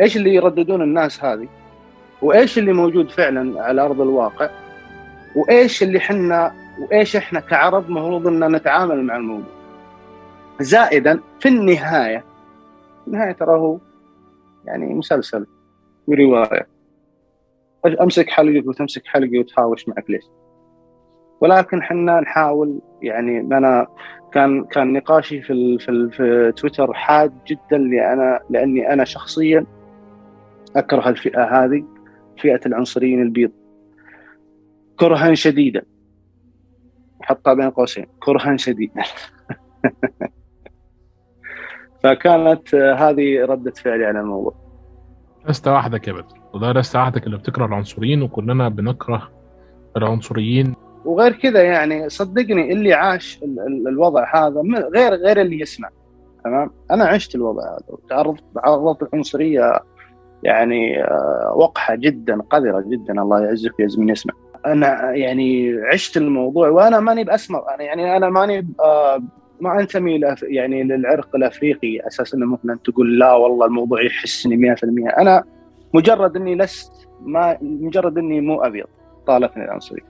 إيش 0.01 0.17
اللي 0.17 0.35
يرددون 0.35 0.81
الناس 0.81 1.23
هذه. 1.23 1.47
وإيش 2.21 2.57
اللي 2.57 2.73
موجود 2.73 3.11
فعلا 3.11 3.63
على 3.63 3.81
أرض 3.81 4.01
الواقع؟ 4.01 4.49
وإيش 5.35 5.83
اللي 5.83 5.99
حنا 5.99 6.53
وإيش 6.79 7.15
إحنا 7.15 7.39
كعرب 7.39 7.85
المفروض 7.85 8.27
ان 8.27 8.55
نتعامل 8.55 9.03
مع 9.03 9.15
الموضوع؟ 9.15 9.55
زائدا 10.59 11.19
في 11.39 11.49
النهاية 11.49 12.17
في 13.01 13.07
النهاية 13.07 13.31
ترى 13.31 13.59
هو 13.59 13.77
يعني 14.65 14.93
مسلسل 14.93 15.45
وروايه 16.07 16.67
أمسك 18.01 18.29
حلقك 18.29 18.67
وتمسك 18.67 19.05
حلقي 19.05 19.39
وتهاوش 19.39 19.87
معك 19.87 20.09
ليش؟ 20.09 20.23
ولكن 21.41 21.83
حنا 21.83 22.19
نحاول 22.19 22.81
يعني 23.01 23.39
أنا 23.39 23.87
كان 24.31 24.63
كان 24.63 24.93
نقاشي 24.93 25.41
في 25.41 25.77
في, 25.79 26.09
في 26.11 26.53
تويتر 26.57 26.93
حاد 26.93 27.33
جدا 27.47 27.77
لأنا 27.77 28.39
لأني 28.49 28.93
أنا 28.93 29.03
شخصيا 29.03 29.65
أكره 30.75 31.09
الفئة 31.09 31.43
هذه. 31.43 31.83
فئة 32.37 32.59
العنصريين 32.65 33.21
البيض. 33.21 33.51
كرها 34.99 35.33
شديدا 35.33 35.81
حطها 37.21 37.53
بين 37.53 37.69
قوسين. 37.69 38.05
كرها 38.19 38.57
شديدا 38.57 39.03
فكانت 42.03 42.75
هذه 42.75 43.45
ردة 43.45 43.71
فعلي 43.71 44.05
على 44.05 44.19
الموضوع. 44.19 44.55
لست 45.49 45.67
وحدك 45.67 46.07
يا 46.07 46.13
بدر 46.13 46.39
وده 46.53 46.71
لست 46.71 46.95
وحدك 46.95 47.25
اللي 47.25 47.37
بتكره 47.37 47.65
العنصريين 47.65 48.21
وكلنا 48.21 48.69
بنكره 48.69 49.31
العنصريين. 49.97 50.75
وغير 51.05 51.31
كذا 51.31 51.63
يعني 51.63 52.09
صدقني 52.09 52.71
اللي 52.71 52.93
عاش 52.93 53.39
الوضع 53.87 54.35
هذا 54.35 54.61
غير 54.95 55.13
غير 55.13 55.41
اللي 55.41 55.59
يسمع. 55.59 55.89
تمام؟ 56.43 56.71
أنا 56.91 57.05
عشت 57.05 57.35
الوضع 57.35 57.63
هذا. 57.63 57.85
وتعرضت 57.89 58.43
تعرضت 58.55 59.03
العنصرية 59.03 59.79
يعني 60.45 61.03
آه، 61.03 61.53
وقحة 61.55 61.95
جدا 61.95 62.41
قذرة 62.41 62.83
جدا 62.87 63.21
الله 63.21 63.39
يعزك 63.39 63.79
ويعز 63.79 63.99
من 63.99 64.09
يسمع. 64.09 64.33
أنا 64.65 65.11
يعني 65.11 65.73
عشت 65.93 66.17
الموضوع 66.17 66.69
وأنا 66.69 66.99
ماني 66.99 67.23
باسمر 67.23 67.63
أنا 67.75 67.83
يعني 67.83 68.17
أنا 68.17 68.29
ماني 68.29 68.67
آه، 68.79 69.23
ما 69.61 69.79
أنتمي 69.79 70.21
يعني 70.43 70.83
للعرق 70.83 71.35
الأفريقي 71.35 72.07
أساس 72.07 72.33
إنه 72.33 72.45
ممكن 72.45 72.69
أن 72.69 72.81
تقول 72.81 73.19
لا 73.19 73.33
والله 73.33 73.65
الموضوع 73.65 74.01
يحسني 74.05 74.75
100% 74.75 75.17
أنا 75.17 75.43
مجرد 75.93 76.35
إني 76.35 76.55
لست 76.55 76.91
ما 77.21 77.57
مجرد 77.61 78.17
إني 78.17 78.41
مو 78.41 78.61
أبيض 78.61 78.87
طالتني 79.27 79.65
العنصرية. 79.65 80.03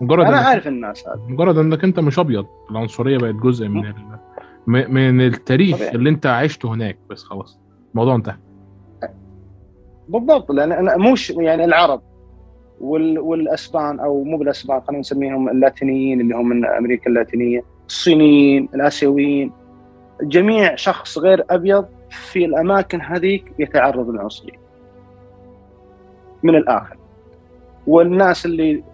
مجرد 0.00 0.26
أنا 0.26 0.36
عارف 0.36 0.68
الناس 0.68 1.08
هذا. 1.08 1.20
مجرد 1.28 1.58
إنك 1.58 1.84
أنت 1.84 2.00
مش 2.00 2.18
أبيض 2.18 2.46
العنصرية 2.70 3.18
بقت 3.18 3.34
جزء 3.34 3.68
من 3.68 3.86
ال... 3.86 3.94
من 4.66 5.20
التاريخ 5.20 5.76
طبيعي. 5.76 5.94
اللي 5.94 6.10
أنت 6.10 6.26
عشته 6.26 6.74
هناك 6.74 6.98
بس 7.10 7.24
خلاص. 7.24 7.60
الموضوع 7.92 8.14
انتهى. 8.14 8.36
بالضبط 10.08 10.50
لأن 10.52 10.72
أنا 10.72 10.96
مش 10.96 11.30
يعني 11.30 11.64
العرب 11.64 12.00
وال... 12.80 13.18
والأسبان 13.18 14.00
أو 14.00 14.24
مو 14.24 14.38
بالأسبان 14.38 14.80
خلينا 14.80 15.00
نسميهم 15.00 15.48
اللاتينيين 15.48 16.20
اللي 16.20 16.34
هم 16.34 16.48
من 16.48 16.66
أمريكا 16.66 17.10
اللاتينية 17.10 17.62
الصينيين 17.88 18.68
الآسيويين 18.74 19.52
جميع 20.22 20.74
شخص 20.74 21.18
غير 21.18 21.44
أبيض 21.50 21.86
في 22.10 22.44
الأماكن 22.44 23.00
هذيك 23.00 23.52
يتعرض 23.58 24.10
للعنصرية. 24.10 24.58
من 26.42 26.54
الآخر. 26.54 26.96
والناس 27.86 28.46
اللي 28.46 28.84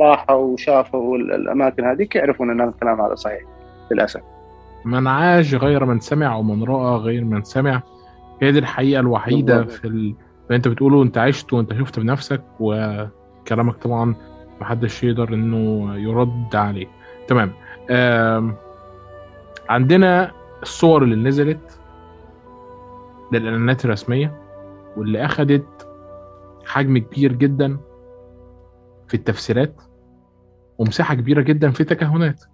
راحوا 0.00 0.36
وشافوا 0.36 1.16
الأماكن 1.16 1.84
هذيك 1.84 2.16
يعرفون 2.16 2.50
أن 2.50 2.68
الكلام 2.68 3.00
هذا 3.00 3.14
صحيح 3.14 3.42
للأسف. 3.90 4.20
من 4.84 5.06
عاش 5.06 5.54
غير 5.54 5.84
من 5.84 6.00
سمع 6.00 6.36
ومن 6.36 6.64
رأى 6.64 6.96
غير 6.96 7.24
من 7.24 7.42
سمع. 7.42 7.82
هي 8.42 8.52
دي 8.52 8.58
الحقيقة 8.58 9.00
الوحيدة 9.00 9.56
بالضبط. 9.56 9.72
في 9.72 9.88
ال... 9.88 10.14
انت 10.50 10.68
بتقوله 10.68 11.02
انت 11.02 11.18
عشت 11.18 11.52
وانت 11.52 11.74
شفت 11.74 11.98
بنفسك 12.00 12.42
وكلامك 12.60 13.76
طبعا 13.76 14.14
محدش 14.60 15.04
يقدر 15.04 15.34
إنه 15.34 15.94
يرد 15.96 16.56
عليه. 16.56 16.86
تمام. 17.28 17.52
عندنا 19.68 20.32
الصور 20.62 21.02
اللي 21.02 21.16
نزلت 21.16 21.80
للإعلانات 23.32 23.84
الرسمية 23.84 24.40
واللي 24.96 25.24
اخذت 25.24 25.88
حجم 26.66 26.98
كبير 26.98 27.32
جدا 27.32 27.76
في 29.08 29.14
التفسيرات 29.14 29.82
ومساحة 30.78 31.14
كبيرة 31.14 31.42
جدا 31.42 31.70
في 31.70 31.80
التكهنات. 31.80 32.44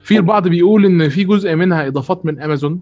في 0.00 0.16
البعض 0.16 0.48
بيقول 0.48 0.84
إن 0.84 1.08
في 1.08 1.24
جزء 1.24 1.54
منها 1.54 1.86
إضافات 1.86 2.26
من 2.26 2.40
أمازون 2.40 2.80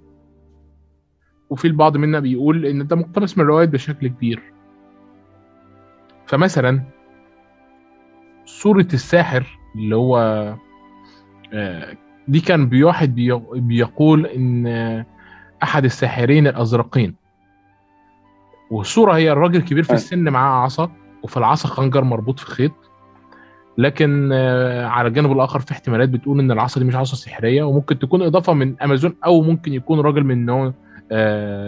وفي 1.50 1.66
البعض 1.68 1.96
منا 1.96 2.20
بيقول 2.20 2.66
إن 2.66 2.86
ده 2.86 2.96
مقتبس 2.96 3.38
من 3.38 3.44
الروايات 3.44 3.68
بشكل 3.68 4.08
كبير. 4.08 4.42
فمثلا 6.26 6.82
صورة 8.44 8.88
الساحر 8.94 9.58
اللي 9.76 9.96
هو 9.96 10.18
آه، 11.52 11.96
دي 12.28 12.40
كان 12.40 12.68
بواحد 12.68 13.14
بيقول 13.54 14.26
إن 14.26 14.66
أحد 15.62 15.84
الساحرين 15.84 16.46
الأزرقين. 16.46 17.14
والصورة 18.70 19.12
هي 19.12 19.32
الراجل 19.32 19.62
كبير 19.62 19.82
في 19.82 19.92
السن 19.92 20.28
معاه 20.28 20.64
عصا 20.64 20.90
وفي 21.22 21.36
العصا 21.36 21.68
خنجر 21.68 22.04
مربوط 22.04 22.38
في 22.38 22.46
خيط. 22.46 22.72
لكن 23.78 24.30
آه، 24.32 24.86
على 24.86 25.08
الجانب 25.08 25.32
الآخر 25.32 25.60
في 25.60 25.72
احتمالات 25.72 26.08
بتقول 26.08 26.40
إن 26.40 26.50
العصا 26.50 26.80
دي 26.80 26.86
مش 26.86 26.94
عصا 26.96 27.16
سحرية 27.16 27.62
وممكن 27.62 27.98
تكون 27.98 28.22
إضافة 28.22 28.52
من 28.52 28.80
أمازون 28.82 29.16
أو 29.24 29.42
ممكن 29.42 29.72
يكون 29.72 30.00
راجل 30.00 30.24
من 30.24 30.46
نوع 30.46 30.66
آه، 30.66 30.74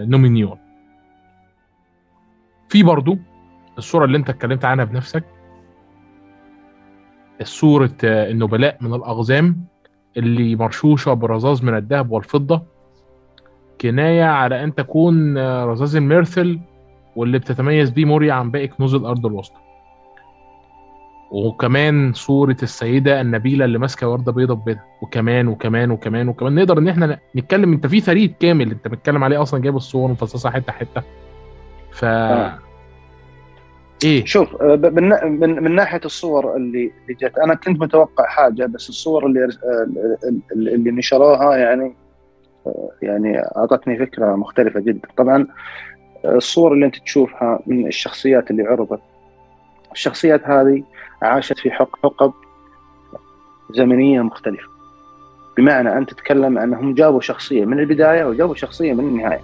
نومينيون. 0.04 0.58
في 2.68 2.82
برضو 2.82 3.18
الصورة 3.78 4.04
اللي 4.04 4.18
انت 4.18 4.30
اتكلمت 4.30 4.64
عنها 4.64 4.84
بنفسك 4.84 5.24
صورة 7.42 7.92
آه، 8.04 8.30
النبلاء 8.30 8.76
من 8.80 8.94
الأقزام 8.94 9.64
اللي 10.16 10.56
مرشوشة 10.56 11.12
برذاذ 11.12 11.64
من 11.64 11.76
الذهب 11.76 12.10
والفضة 12.10 12.62
كناية 13.80 14.24
على 14.24 14.64
أن 14.64 14.74
تكون 14.74 15.38
رذاذ 15.38 15.96
الميرثل 15.96 16.60
واللي 17.16 17.38
بتتميز 17.38 17.90
بيه 17.90 18.04
موريا 18.04 18.32
عن 18.32 18.50
باقي 18.50 18.68
كنوز 18.68 18.94
الأرض 18.94 19.26
الوسطى. 19.26 19.60
وكمان 21.32 22.12
صورة 22.12 22.56
السيدة 22.62 23.20
النبيلة 23.20 23.64
اللي 23.64 23.78
ماسكة 23.78 24.08
وردة 24.08 24.32
بيضة 24.32 24.54
ببيضة 24.54 24.80
وكمان 25.02 25.48
وكمان 25.48 25.90
وكمان 25.90 26.28
وكمان. 26.28 26.54
نقدر 26.54 26.78
إن 26.78 26.88
إحنا 26.88 27.18
نتكلم 27.36 27.72
أنت 27.72 27.86
في 27.86 28.00
فريق 28.00 28.32
كامل 28.40 28.70
أنت 28.70 28.88
بتتكلم 28.88 29.24
عليه 29.24 29.42
أصلا 29.42 29.60
جايب 29.62 29.76
الصور 29.76 30.10
مفصصة 30.10 30.50
حتة 30.50 30.72
حتة. 30.72 31.02
ف. 31.92 32.04
إيه؟ 34.04 34.24
شوف 34.24 34.62
من, 34.62 35.08
من, 35.40 35.62
من 35.62 35.74
ناحية 35.74 36.00
الصور 36.04 36.56
اللي 36.56 36.92
اللي 37.02 37.14
جت 37.20 37.38
أنا 37.38 37.54
كنت 37.54 37.80
متوقع 37.80 38.26
حاجة 38.26 38.66
بس 38.66 38.88
الصور 38.88 39.26
اللي 39.26 39.48
اللي 40.52 40.90
نشروها 40.90 41.56
يعني 41.56 41.94
يعني 43.02 43.38
أعطتني 43.56 43.98
فكرة 43.98 44.36
مختلفة 44.36 44.80
جدا. 44.80 45.08
طبعا 45.16 45.46
الصور 46.24 46.72
اللي 46.72 46.86
أنت 46.86 46.96
تشوفها 46.96 47.60
من 47.66 47.86
الشخصيات 47.86 48.50
اللي 48.50 48.62
عرضت. 48.62 49.00
الشخصيات 49.92 50.44
هذه 50.44 50.82
عاشت 51.22 51.58
في 51.58 51.70
حقب 51.70 52.32
زمنية 53.70 54.20
مختلفة. 54.20 54.68
بمعنى 55.56 55.98
انت 55.98 56.10
تتكلم 56.10 56.58
أنهم 56.58 56.94
جابوا 56.94 57.20
شخصية 57.20 57.64
من 57.64 57.78
البداية 57.78 58.24
وجابوا 58.24 58.54
شخصية 58.54 58.92
من 58.92 59.04
النهاية. 59.04 59.40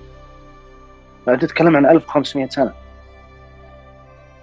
فانت 1.27 1.45
تتكلم 1.45 1.77
عن 1.77 1.87
1500 1.87 2.49
سنة. 2.49 2.73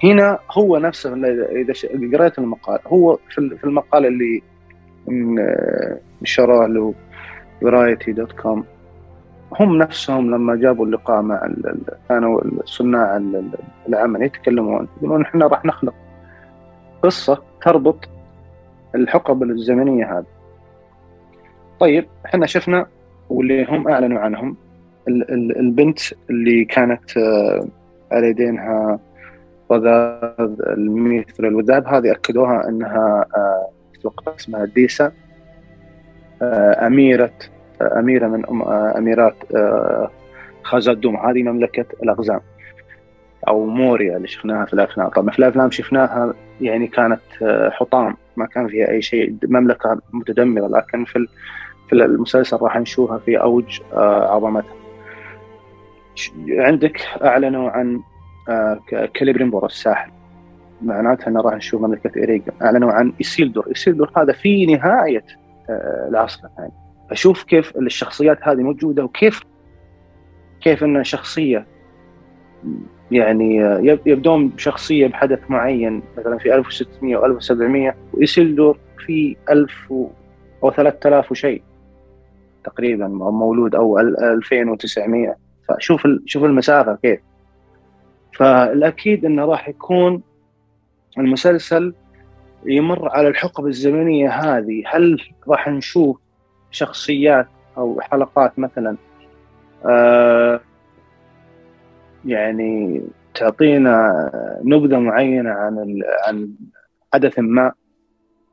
هنا 0.04 0.40
هو 0.52 0.78
نفسه 0.78 1.14
إذا 1.14 1.74
قريت 2.18 2.40
المقال 2.40 2.80
هو 2.88 3.18
في 3.30 3.64
المقال 3.64 4.06
اللي 4.06 4.42
نشروه 6.22 6.68
له 6.68 6.94
Variety 7.62 8.12
dot 8.12 8.32
com 8.32 8.66
هم 9.60 9.78
نفسهم 9.78 10.32
لما 10.32 10.56
جابوا 10.56 10.86
اللقاء 10.86 11.22
مع 11.22 11.50
كانوا 12.10 12.42
صناع 12.66 13.22
العمل 13.90 14.24
يتكلمون 14.24 14.88
يقولون 14.98 15.22
إحنا 15.22 15.48
راح 15.48 15.66
نخلق 15.66 15.94
قصة 17.06 17.42
تربط 17.62 18.10
الحقب 18.96 19.44
الزمنية 19.44 20.18
هذه. 20.18 20.26
طيب 21.80 22.06
إحنا 22.26 22.46
شفنا 22.46 22.86
واللي 23.30 23.66
هم 23.66 23.88
أعلنوا 23.88 24.20
عنهم 24.20 24.58
البنت 25.60 26.00
اللي 26.30 26.66
كانت 26.66 27.18
آه، 27.18 27.68
على 28.12 28.28
يدينها 28.28 29.00
رذاذ 29.72 30.62
الميثر 30.68 31.48
الوذاب 31.48 31.88
هذه 31.88 32.12
أكدوها 32.12 32.70
إنها 32.70 33.26
أتوقع 33.96 34.32
آه، 34.32 34.36
اسمها 34.36 34.66
ديسا 34.66 35.12
آه، 36.42 36.88
أميرة 36.88 37.32
أميرة 37.82 38.28
من 38.28 38.62
أميرات 38.98 39.36
آه، 39.56 40.12
خازادوم 40.64 41.16
هذه 41.18 41.44
مملكة 41.44 41.86
الأقزام 42.04 42.40
أو 43.48 43.66
موريا 43.66 44.18
اللي 44.18 44.28
شفناها 44.28 44.66
في 44.66 44.74
الأفلام. 44.74 45.10
طبعا 45.10 45.32
في 45.32 45.40
الأفلام 45.40 45.72
شفناها 45.72 46.34
يعني 46.62 46.88
كانت 46.88 47.22
آه، 47.42 47.70
حطام. 47.70 48.18
ما 48.38 48.46
كان 48.46 48.68
فيها 48.68 48.90
أي 48.90 49.02
شيء. 49.02 49.36
مملكة 49.44 50.02
متدمرة 50.14 50.68
لكن 50.68 51.06
في 51.06 51.28
في 51.90 51.94
المسلسل 51.94 52.58
راح 52.62 52.78
نشوفها 52.78 53.18
في 53.18 53.42
أوج 53.42 53.82
آه، 53.94 54.36
عظمتها. 54.36 54.76
عندك 56.50 57.02
أعلنوا 57.24 57.70
عن 57.70 58.00
آه، 58.50 58.80
كاليبريمبور 59.14 59.66
الساحل 59.66 60.12
معناتها 60.82 61.28
إنه 61.28 61.42
راح 61.42 61.54
نشوف 61.54 61.82
مملكة 61.82 62.12
ايريجن 62.18 62.52
أعلنوا 62.62 62.92
عن 62.92 63.14
اسيلدور 63.22 63.72
اسيلدور 63.72 64.12
هذا 64.18 64.34
في 64.34 64.66
نهاية 64.66 65.26
العصر 66.10 66.48
الثاني 66.48 66.72
أشوف 67.12 67.44
كيف 67.44 67.78
الشخصيات 67.78 68.38
هذه 68.42 68.58
موجودة 68.58 69.04
وكيف 69.04 69.42
كيف 70.62 70.84
ان 70.84 71.04
شخصية 71.04 71.66
يعني 73.12 73.56
يبدون 74.06 74.48
بشخصية 74.48 75.08
بحدث 75.08 75.40
معين 75.50 76.04
مثلا 76.18 76.38
في 76.38 76.56
1600 76.56 77.18
و 77.18 77.26
1700 77.26 77.96
ويسيلدور 78.14 78.78
في 79.06 79.36
1000 79.50 79.94
أو 80.64 80.72
3000 80.72 81.32
وشيء 81.32 81.62
تقريبا 82.64 83.08
مولود 83.08 83.76
أو 83.76 84.00
2900 84.00 85.36
فشوف 85.70 86.08
شوف 86.26 86.44
المسافة 86.44 86.96
كيف. 86.96 87.20
فالأكيد 88.34 89.26
إنه 89.26 89.46
راح 89.46 89.70
يكون 89.70 90.22
المسلسل 91.18 91.94
يمر 92.66 93.10
على 93.10 93.28
الحقبة 93.28 93.68
الزمنية 93.68 94.30
هذه. 94.30 94.84
هل 94.86 95.22
راح 95.48 95.68
نشوف 95.68 96.20
شخصيات 96.72 97.48
أو 97.78 98.02
حلقات 98.02 98.60
مثلا؟ 98.60 98.98
آه 99.86 100.62
يعني 102.26 103.02
تعطينا 103.34 104.30
نبذة 104.64 105.00
معينة 105.00 105.50
عن 105.50 106.02
عن 106.28 106.50
حدث 107.14 107.40
ما 107.40 107.72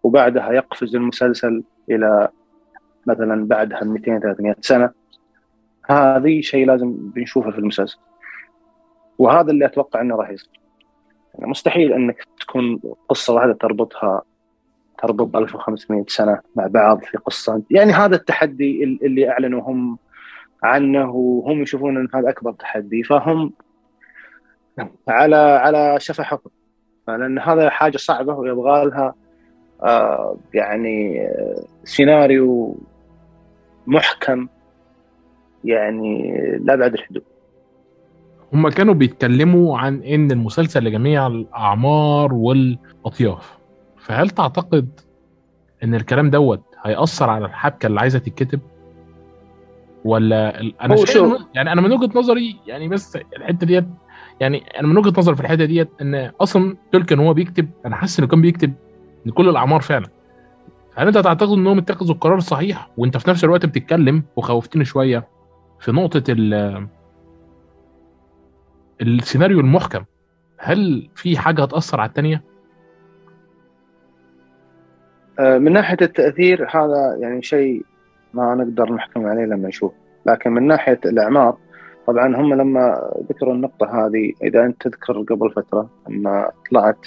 وبعدها 0.03 0.53
يقفز 0.53 0.97
المسلسل 0.97 1.63
إلى 1.91 2.29
مثلا 3.07 3.47
بعدها 3.47 3.85
200 3.85 4.19
300 4.19 4.55
سنة. 4.61 4.91
هذه 5.91 6.41
شيء 6.41 6.67
لازم 6.67 6.97
بنشوفه 6.97 7.51
في 7.51 7.59
المسلسل. 7.59 7.99
وهذا 9.19 9.51
اللي 9.51 9.67
أتوقع 9.67 10.01
إنه 10.01 10.17
راح 10.17 10.31
يصير. 10.31 10.61
يعني 11.35 11.51
مستحيل 11.51 11.93
إنك 11.93 12.27
تكون 12.41 12.81
قصة 13.09 13.35
واحدة 13.35 13.53
تربطها 13.53 14.23
تربط 14.99 15.37
1500 15.37 16.05
سنة 16.09 16.41
مع 16.57 16.67
بعض 16.67 17.05
في 17.05 17.19
قصة. 17.19 17.63
يعني 17.71 17.93
هذا 17.93 18.17
التحدي 18.17 18.85
اللي 18.85 19.31
اعلنوا 19.31 19.61
هم 19.63 19.99
عنه 20.63 21.11
وهم 21.11 21.63
يشوفون 21.63 21.97
إن 21.97 22.09
هذا 22.15 22.29
أكبر 22.29 22.53
تحدي 22.53 23.03
فهم 23.03 23.53
على 25.09 25.37
على 25.37 26.01
شفا 26.01 26.25
حكم. 26.25 26.51
لأن 27.09 27.39
هذا 27.39 27.71
حاجة 27.71 27.97
صعبة 27.97 28.35
ويبغى 28.35 28.85
لها 28.85 29.15
آه 29.83 30.37
يعني 30.55 31.29
سيناريو 31.85 32.77
محكم 33.87 34.49
يعني 35.65 36.39
لابعد 36.59 36.93
الحدود. 36.95 37.23
هم 38.53 38.69
كانوا 38.69 38.95
بيتكلموا 38.95 39.79
عن 39.79 40.03
إن 40.03 40.31
المسلسل 40.31 40.85
لجميع 40.85 41.27
الأعمار 41.27 42.35
والأطياف. 42.35 43.59
فهل 43.99 44.31
تعتقد 44.31 45.01
إن 45.85 45.95
الكلام 45.95 46.31
دوت 46.31 46.63
هيأثر 46.83 47.31
على 47.31 47.45
الحبكة 47.45 47.87
اللي 47.87 48.01
عايزة 48.01 48.19
تتكتب؟ 48.19 48.61
ولا 50.05 50.61
أنا 50.61 50.97
شايف 50.97 51.43
يعني 51.55 51.73
أنا 51.73 51.81
من 51.81 51.93
وجهة 51.93 52.19
نظري 52.19 52.57
يعني 52.67 52.89
بس 52.89 53.19
الحتة 53.37 53.67
ديت 53.67 53.85
يعني 54.41 54.63
أنا 54.81 54.89
من 54.89 54.99
وجهة 54.99 55.13
نظري 55.19 55.37
في 55.37 55.41
الحتة 55.43 55.65
ديت 55.65 55.89
إن 56.01 56.15
أصلا 56.41 56.77
تولكن 56.93 57.19
هو 57.19 57.35
بيكتب 57.35 57.69
أنا 57.87 57.97
حاسس 57.97 58.19
إنه 58.19 58.29
كان 58.29 58.41
بيكتب 58.41 58.73
لكل 59.27 59.49
الأعمار 59.49 59.81
فعلا. 59.81 60.07
هل 60.95 61.07
أنت 61.07 61.19
تعتقد 61.19 61.53
إنهم 61.53 61.79
اتخذوا 61.79 62.15
القرار 62.15 62.37
الصحيح؟ 62.37 62.91
وأنت 62.97 63.17
في 63.17 63.31
نفس 63.31 63.45
الوقت 63.45 63.67
بتتكلم 63.67 64.23
وخوفتني 64.37 64.85
شوية 64.85 65.29
في 65.81 65.93
نقطة 65.93 66.25
ال 66.29 66.87
السيناريو 69.03 69.61
المحكم. 69.61 70.05
هل 70.59 71.09
في 71.15 71.39
حاجة 71.39 71.63
هتأثر 71.63 72.01
على 72.01 72.09
الثانية 72.09 72.45
آه، 75.39 75.59
من 75.59 75.73
ناحية 75.73 75.97
التأثير 76.03 76.69
هذا 76.71 77.17
يعني 77.21 77.43
شيء 77.43 77.85
ما 78.35 78.55
نقدر 78.55 78.93
نحكم 78.93 79.27
عليه 79.27 79.45
لما 79.45 79.69
نشوف 79.69 79.93
لكن 80.27 80.51
من 80.51 80.67
ناحية 80.67 81.01
الأعمار 81.05 81.57
طبعا 82.07 82.37
هم 82.37 82.55
لما 82.55 83.11
ذكروا 83.31 83.55
النقطة 83.55 84.07
هذه 84.07 84.33
إذا 84.43 84.65
أنت 84.65 84.83
تذكر 84.83 85.23
قبل 85.23 85.51
فترة 85.51 85.89
ان 86.09 86.47
طلعت 86.71 87.07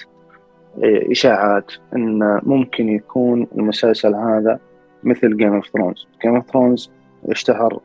آه، 0.83 1.11
إشاعات 1.11 1.71
إن 1.95 2.39
ممكن 2.43 2.89
يكون 2.89 3.47
المسلسل 3.57 4.15
هذا 4.15 4.59
مثل 5.03 5.37
Game 5.37 5.53
of 5.53 5.67
Thrones 5.67 6.07
Game 6.21 6.35
of 6.35 6.51
Thrones 6.51 6.91
اشتهر 7.29 7.79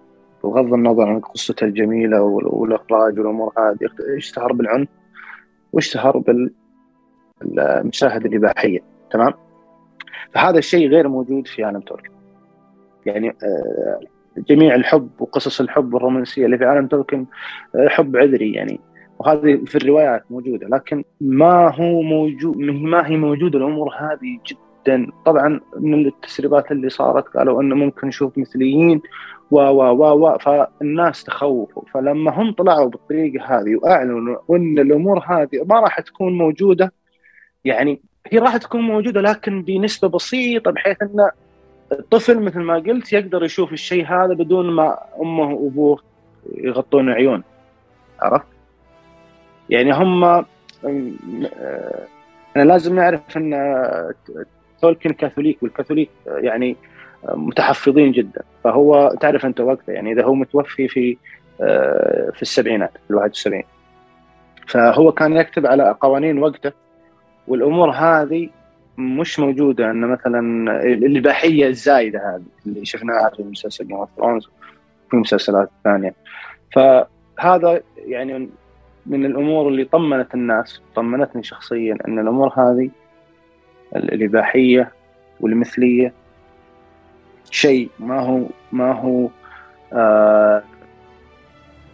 بغض 0.45 0.75
النظر 0.75 1.09
عن 1.09 1.21
قصته 1.21 1.65
الجميلة 1.65 2.23
والإخراج 2.23 3.19
والأمور 3.19 3.53
هذه 3.59 4.17
اشتهر 4.17 4.53
بالعنف 4.53 4.89
واشتهر 5.73 6.23
بالمشاهد 7.43 8.27
الإباحية 8.27 8.81
تمام؟ 9.11 9.33
فهذا 10.35 10.59
الشيء 10.59 10.89
غير 10.89 11.09
موجود 11.09 11.47
في 11.47 11.65
عالم 11.65 11.81
تولكن 11.81 12.20
يعني 13.07 13.29
آه، 13.29 14.01
جميع 14.39 14.75
الحب 14.75 15.11
وقصص 15.19 15.61
الحب 15.61 15.95
والرومانسيه 15.95 16.47
اللي 16.47 16.59
في 16.59 16.65
عالم 16.65 16.87
تولكن 16.87 17.27
آه، 17.75 17.89
حب 17.89 18.17
عذري 18.17 18.53
يعني. 18.53 18.81
وهذه 19.19 19.65
في 19.67 19.75
الروايات 19.75 20.25
موجودة 20.31 20.69
لكن 20.69 21.05
ما 21.21 21.75
هو 21.75 22.03
موجود 22.03 22.57
ما 22.59 23.07
هي 23.09 23.17
موجودة 23.17 23.59
الأمور 23.59 23.95
هذه 23.99 24.39
جدا. 24.47 25.07
طبعا 25.27 25.61
من 25.77 26.07
التسريبات 26.07 26.73
اللي 26.73 26.89
صارت 26.89 27.29
قالوا 27.29 27.63
إنه 27.63 27.75
ممكن 27.75 28.09
نشوف 28.09 28.39
مثليين 28.39 29.01
و 29.51 29.61
و 29.61 29.83
و 29.83 30.27
و 30.27 30.39
فالناس 30.39 31.25
تخوفوا. 31.25 31.83
فلما 31.95 32.31
هم 32.31 32.53
طلعوا 32.53 32.89
بالطريقة 32.89 33.45
هذه 33.45 33.77
وأعلنوا 33.77 34.37
إن 34.51 34.79
الأمور 34.79 35.19
هذه 35.19 35.65
ما 35.67 35.81
راح 35.81 36.01
تكون 36.01 36.39
موجودة 36.39 36.93
يعني 37.65 38.01
هي 38.27 38.39
راح 38.39 38.57
تكون 38.57 38.81
موجودة 38.81 39.21
لكن 39.21 39.63
بنسبة 39.63 40.09
بسيطة 40.09 40.71
بحيث 40.71 41.03
إن 41.03 41.31
الطفل 41.93 42.41
مثل 42.41 42.61
ما 42.61 42.75
قلت 42.75 43.13
يقدر 43.13 43.45
يشوف 43.45 43.73
الشيء 43.73 44.07
هذا 44.07 44.35
بدون 44.35 44.71
ما 44.71 44.99
أمه 45.21 45.53
وأبوه 45.53 46.03
يغطون 46.57 47.11
عيون. 47.11 47.43
عرفت؟ 48.23 48.47
يعني 49.71 49.93
هم 49.93 50.25
أنا 52.57 52.65
لازم 52.65 52.95
نعرف 52.95 53.37
إن 53.37 53.75
تولكن 54.83 55.13
كاثوليك 55.13 55.63
والكاثوليك 55.63 56.11
يعني 56.27 56.77
متحفظين 57.29 58.13
جدا. 58.13 58.43
فهو 58.65 59.17
تعرف 59.21 59.47
أنت 59.47 59.61
وقته 59.61 59.93
يعني 59.93 60.13
إذا 60.13 60.25
هو 60.25 60.35
متوفي 60.35 60.89
في 60.89 61.17
في 62.33 62.43
السبعينات 62.43 62.91
في 63.09 63.15
71 63.15 63.63
فهو 64.69 65.13
كان 65.13 65.37
يكتب 65.37 65.67
على 65.67 65.97
قوانين 66.01 66.39
وقته 66.39 66.73
والأمور 67.49 67.91
هذه 67.91 68.49
مش 69.01 69.39
موجودة 69.41 69.91
إن 69.91 70.01
مثلا 70.01 70.41
الإباحية 70.83 71.67
الزايدة 71.67 72.19
هذه 72.19 72.43
اللي 72.67 72.85
شفناها 72.85 73.31
في 73.37 73.43
مسلسل 73.43 73.87
Game 73.87 73.97
of 73.97 74.09
Thrones 74.17 74.49
وفي 75.07 75.17
مسلسلات 75.17 75.71
ثانية. 75.85 76.15
فهذا 76.73 77.81
يعني 77.97 78.49
من 79.07 79.27
الأمور 79.27 79.69
اللي 79.69 79.85
طمنت 79.85 80.35
الناس 80.35 80.81
طمنتني 80.95 81.43
شخصيا 81.43 81.99
إن 82.09 82.19
الأمور 82.19 82.49
هذه 82.57 82.91
الإباحية 83.97 84.93
والمثلية 85.41 86.13
شيء 87.51 87.91
ما 87.99 88.21
هو 88.21 88.47
ما 88.73 88.93
هو 88.93 89.29
آه 89.93 90.63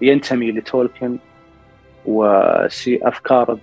ينتمي 0.02 0.52
لتولكن 0.52 1.16
وافكار 2.06 3.58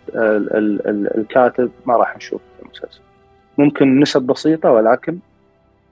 الكاتب 1.17 1.71
ما 1.86 1.95
راح 1.95 2.15
نشوف 2.15 2.41
في 2.58 2.65
المسلسل. 2.65 3.01
ممكن 3.57 3.99
نسب 3.99 4.21
بسيطة 4.21 4.71
ولكن 4.71 5.17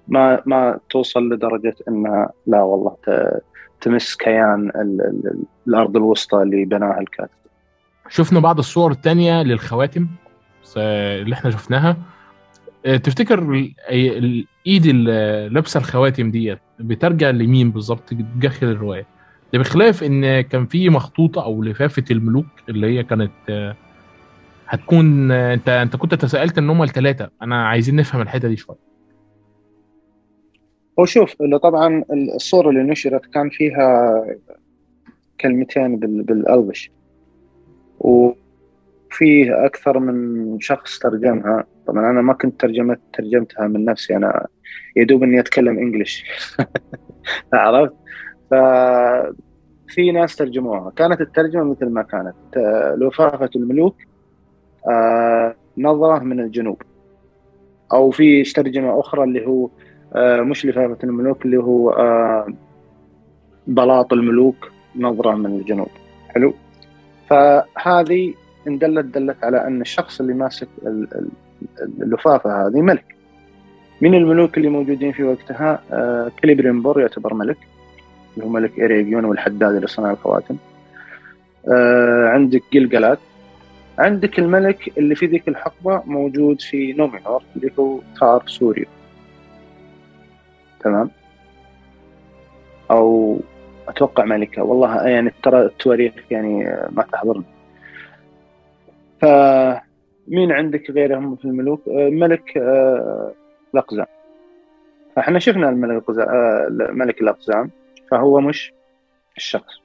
ما 0.08 0.42
ما 0.46 0.80
توصل 0.90 1.30
لدرجة 1.30 1.76
انها 1.88 2.30
لا 2.48 2.62
والله 2.62 2.96
تمس 3.82 4.16
كيان 4.16 4.70
ال 4.70 5.02
ال 5.02 5.44
الأرض 5.68 5.98
الوسطى 5.98 6.42
اللي 6.42 6.66
بناها 6.66 7.00
الكاتب. 7.00 7.30
شفنا 8.10 8.40
بعض 8.40 8.58
الصور 8.58 8.92
الثانية 8.92 9.44
للخواتم 9.44 10.08
اللي 10.78 11.34
إحنا 11.34 11.52
شفناها. 11.52 11.98
آه، 12.86 12.98
تفتكر 12.98 13.40
الايد 13.90 14.86
اللي 14.86 15.50
لابسه 15.52 15.78
الخواتم 15.78 16.32
ديت 16.32 16.60
بترجع 16.80 17.30
لمين 17.30 17.72
بالظبط؟ 17.72 18.14
داخل 18.36 18.68
الرواية. 18.68 19.06
ده 19.54 19.60
بخلاف 19.60 20.04
إن 20.04 20.42
كان 20.42 20.66
في 20.66 20.90
مخطوطة 20.90 21.44
أو 21.44 21.64
لفافة 21.64 22.04
الملوك 22.12 22.46
اللي 22.70 22.88
هي 22.88 23.04
كانت 23.04 23.32
آه، 23.50 23.76
هتكون 24.72 25.32
آه، 25.32 25.54
انت 25.54 25.70
انت 25.70 25.96
كنت 25.96 26.16
تساءلت 26.16 26.58
ان 26.58 26.70
هم 26.70 26.84
الثلاثه 26.84 27.30
أنا 27.42 27.68
عايزين 27.68 27.96
نفهم 27.96 28.22
الحتة 28.22 28.48
دي 28.48 28.56
شوية. 28.56 28.78
هو 31.00 31.06
شوف 31.06 31.42
اللي 31.42 31.60
طبعا 31.60 32.04
الصورة 32.36 32.70
اللي 32.70 32.84
نشرت 32.84 33.26
كان 33.26 33.50
فيها 33.50 34.26
كلمتين 35.42 36.00
بالألبش. 36.00 36.92
وفي 38.00 38.36
وفيه 39.12 39.66
أكثر 39.66 40.00
من 40.00 40.60
شخص 40.60 41.00
ترجمها. 41.00 41.64
طبعا 41.88 42.12
أنا 42.12 42.22
ما 42.22 42.34
كنت 42.34 42.62
ترجمت 42.62 43.00
ترجمتها 43.14 43.68
من 43.68 43.86
نفسي. 43.86 44.16
أنا 44.16 44.48
يدوب 44.96 45.24
إني 45.24 45.40
أتكلم 45.40 45.78
انجلش 45.78 46.26
عرفت؟ 47.54 47.94
ففي 48.52 50.12
ناس 50.12 50.36
ترجموها. 50.36 50.92
كانت 50.92 51.22
الترجمة 51.22 51.64
مثل 51.64 51.90
ما 51.90 52.02
كانت. 52.02 52.36
لفافه 52.98 53.50
الملوك 53.56 54.11
آه، 54.90 55.56
نظرة 55.78 56.20
من 56.20 56.40
الجنوب. 56.40 56.82
أو 57.94 58.12
في 58.12 58.44
ترجمة 58.44 59.00
أخرى 59.00 59.24
اللي 59.24 59.48
هو 59.48 59.70
آه، 60.16 60.42
مش 60.42 60.66
لفافه 60.66 60.98
الملوك 61.04 61.46
اللي 61.46 61.58
هو 61.58 61.90
آه، 61.90 62.48
بلاط 63.68 64.14
الملوك 64.14 64.72
نظرة 64.96 65.36
من 65.36 65.46
الجنوب. 65.46 65.88
حلو؟ 66.30 66.54
فهذه 67.30 68.34
إن 68.68 68.78
دلت 68.78 69.06
دلت 69.06 69.44
على 69.44 69.68
أن 69.68 69.82
الشخص 69.82 70.22
اللي 70.22 70.34
ماسك 70.34 70.68
اللفافة 72.02 72.68
هذه 72.68 72.82
ملك. 72.82 73.16
من 74.02 74.16
الملوك 74.16 74.58
اللي 74.58 74.70
موجودين 74.70 75.12
في 75.12 75.24
وقتها 75.24 75.82
كليبريمبور 76.44 77.02
يعتبر 77.02 77.34
ملك. 77.34 77.58
اللي 78.34 78.46
هو 78.46 78.50
ملك 78.50 78.80
إيريجيون 78.80 79.26
والحداد 79.26 79.76
اللي 79.76 79.88
صنع 79.88 80.12
الخواتم. 80.12 80.56
عندك 82.28 82.64
جلجالاد 82.74 83.20
عندك 84.00 84.40
الملك 84.40 84.98
اللي 84.98 85.16
في 85.16 85.26
ذيك 85.26 85.48
الحقبة 85.48 86.04
موجود 86.06 86.62
في 86.62 86.94
نومينور 86.94 87.44
اللي 87.56 87.72
هو 87.80 88.00
تار 88.20 88.44
سوريون 88.48 88.86
تمام؟ 90.80 91.10
أو 92.92 93.40
أتوقع 93.88 94.26
ملكة. 94.26 94.64
والله 94.64 95.08
يعني 95.08 95.32
ترى 95.44 95.62
التواريخ 95.62 96.14
يعني 96.32 96.64
ما 96.90 97.04
تحضرني. 97.12 97.44
فمين 99.22 100.52
عندك 100.52 100.92
غيرهم 100.92 101.36
في 101.36 101.46
الملوك؟ 101.46 101.88
آه، 101.88 102.10
ملك 102.10 102.58
آه، 102.58 103.34
الأقزام. 103.74 104.06
فإحنا 105.16 105.40
شفنا 105.40 105.70
الملك 105.70 106.10
آه، 106.10 106.68
ملك 106.70 107.22
الأقزام. 107.22 107.72
فهو 108.12 108.42
مش 108.42 108.74
الشخص. 109.38 109.82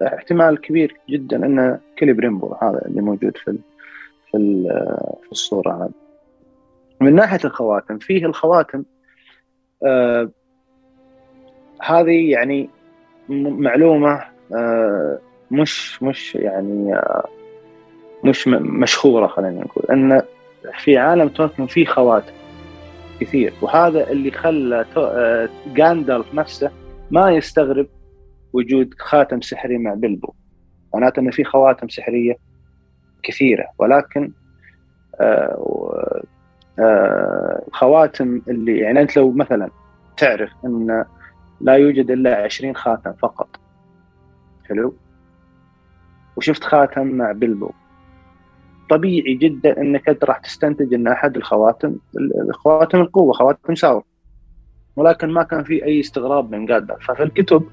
فاحتمال 0.00 0.60
كبير 0.60 0.96
جدا 1.08 1.36
أن 1.36 1.78
كليبريمبو 1.98 2.54
هذا 2.62 2.82
اللي 2.86 3.00
موجود 3.02 3.36
في 3.36 3.58
في 4.30 4.64
في 5.22 5.32
الصورة 5.32 5.84
هذه. 5.84 5.90
من 7.00 7.14
ناحية 7.14 7.40
الخواتم 7.44 7.98
فيه 7.98 8.26
الخواتم 8.26 8.84
آه 9.86 10.30
هذه 11.82 12.30
يعني 12.30 12.70
معلومة 13.28 14.24
آه 14.54 15.18
مش 15.50 16.02
مش 16.02 16.34
يعني 16.34 16.94
آه 16.94 17.28
مش 18.24 18.48
مشهورة 18.48 19.26
خلينا 19.26 19.60
نقول 19.60 19.84
أن 19.90 20.22
في 20.78 20.96
عالم 20.98 21.28
توكن 21.28 21.66
في 21.66 21.86
خواتم 21.86 22.32
كثير 23.20 23.52
وهذا 23.62 24.10
اللي 24.10 24.30
خلى 24.30 24.84
جاندالف 25.66 26.34
نفسه 26.34 26.70
ما 27.10 27.30
يستغرب 27.30 27.86
وجود 28.52 28.94
خاتم 28.98 29.40
سحري 29.40 29.78
مع 29.78 29.94
بلبو 29.94 30.32
معناته 30.94 31.20
إنه 31.20 31.30
في 31.30 31.44
خواتم 31.44 31.88
سحرية 31.88 32.36
كثيرة. 33.22 33.66
ولكن 33.78 34.32
آه 35.20 36.22
آه 36.78 37.62
خواتم 37.72 38.42
اللي 38.48 38.78
يعني 38.78 39.00
أنت 39.00 39.16
لو 39.16 39.32
مثلا 39.32 39.70
تعرف 40.16 40.50
إن 40.64 41.04
لا 41.60 41.74
يوجد 41.74 42.10
إلا 42.10 42.42
20 42.42 42.76
خاتم 42.76 43.12
فقط. 43.12 43.48
حلو؟ 44.68 44.94
وشفت 46.36 46.64
خاتم 46.64 47.06
مع 47.06 47.32
بلبو 47.32 47.70
طبيعي 48.90 49.34
جدا 49.34 49.80
إنك 49.80 50.08
أنت 50.08 50.24
راح 50.24 50.38
تستنتج 50.38 50.94
إن 50.94 51.06
أحد 51.08 51.36
الخواتم 51.36 51.96
خواتم 52.52 53.00
القوة 53.00 53.32
خواتم 53.32 53.74
ساور. 53.74 54.04
ولكن 55.00 55.28
ما 55.28 55.42
كان 55.42 55.64
في 55.64 55.84
أي 55.84 56.00
استغراب 56.00 56.54
من 56.54 56.66
جاندالف 56.66 57.06
ففي 57.06 57.22
الكتب 57.22 57.68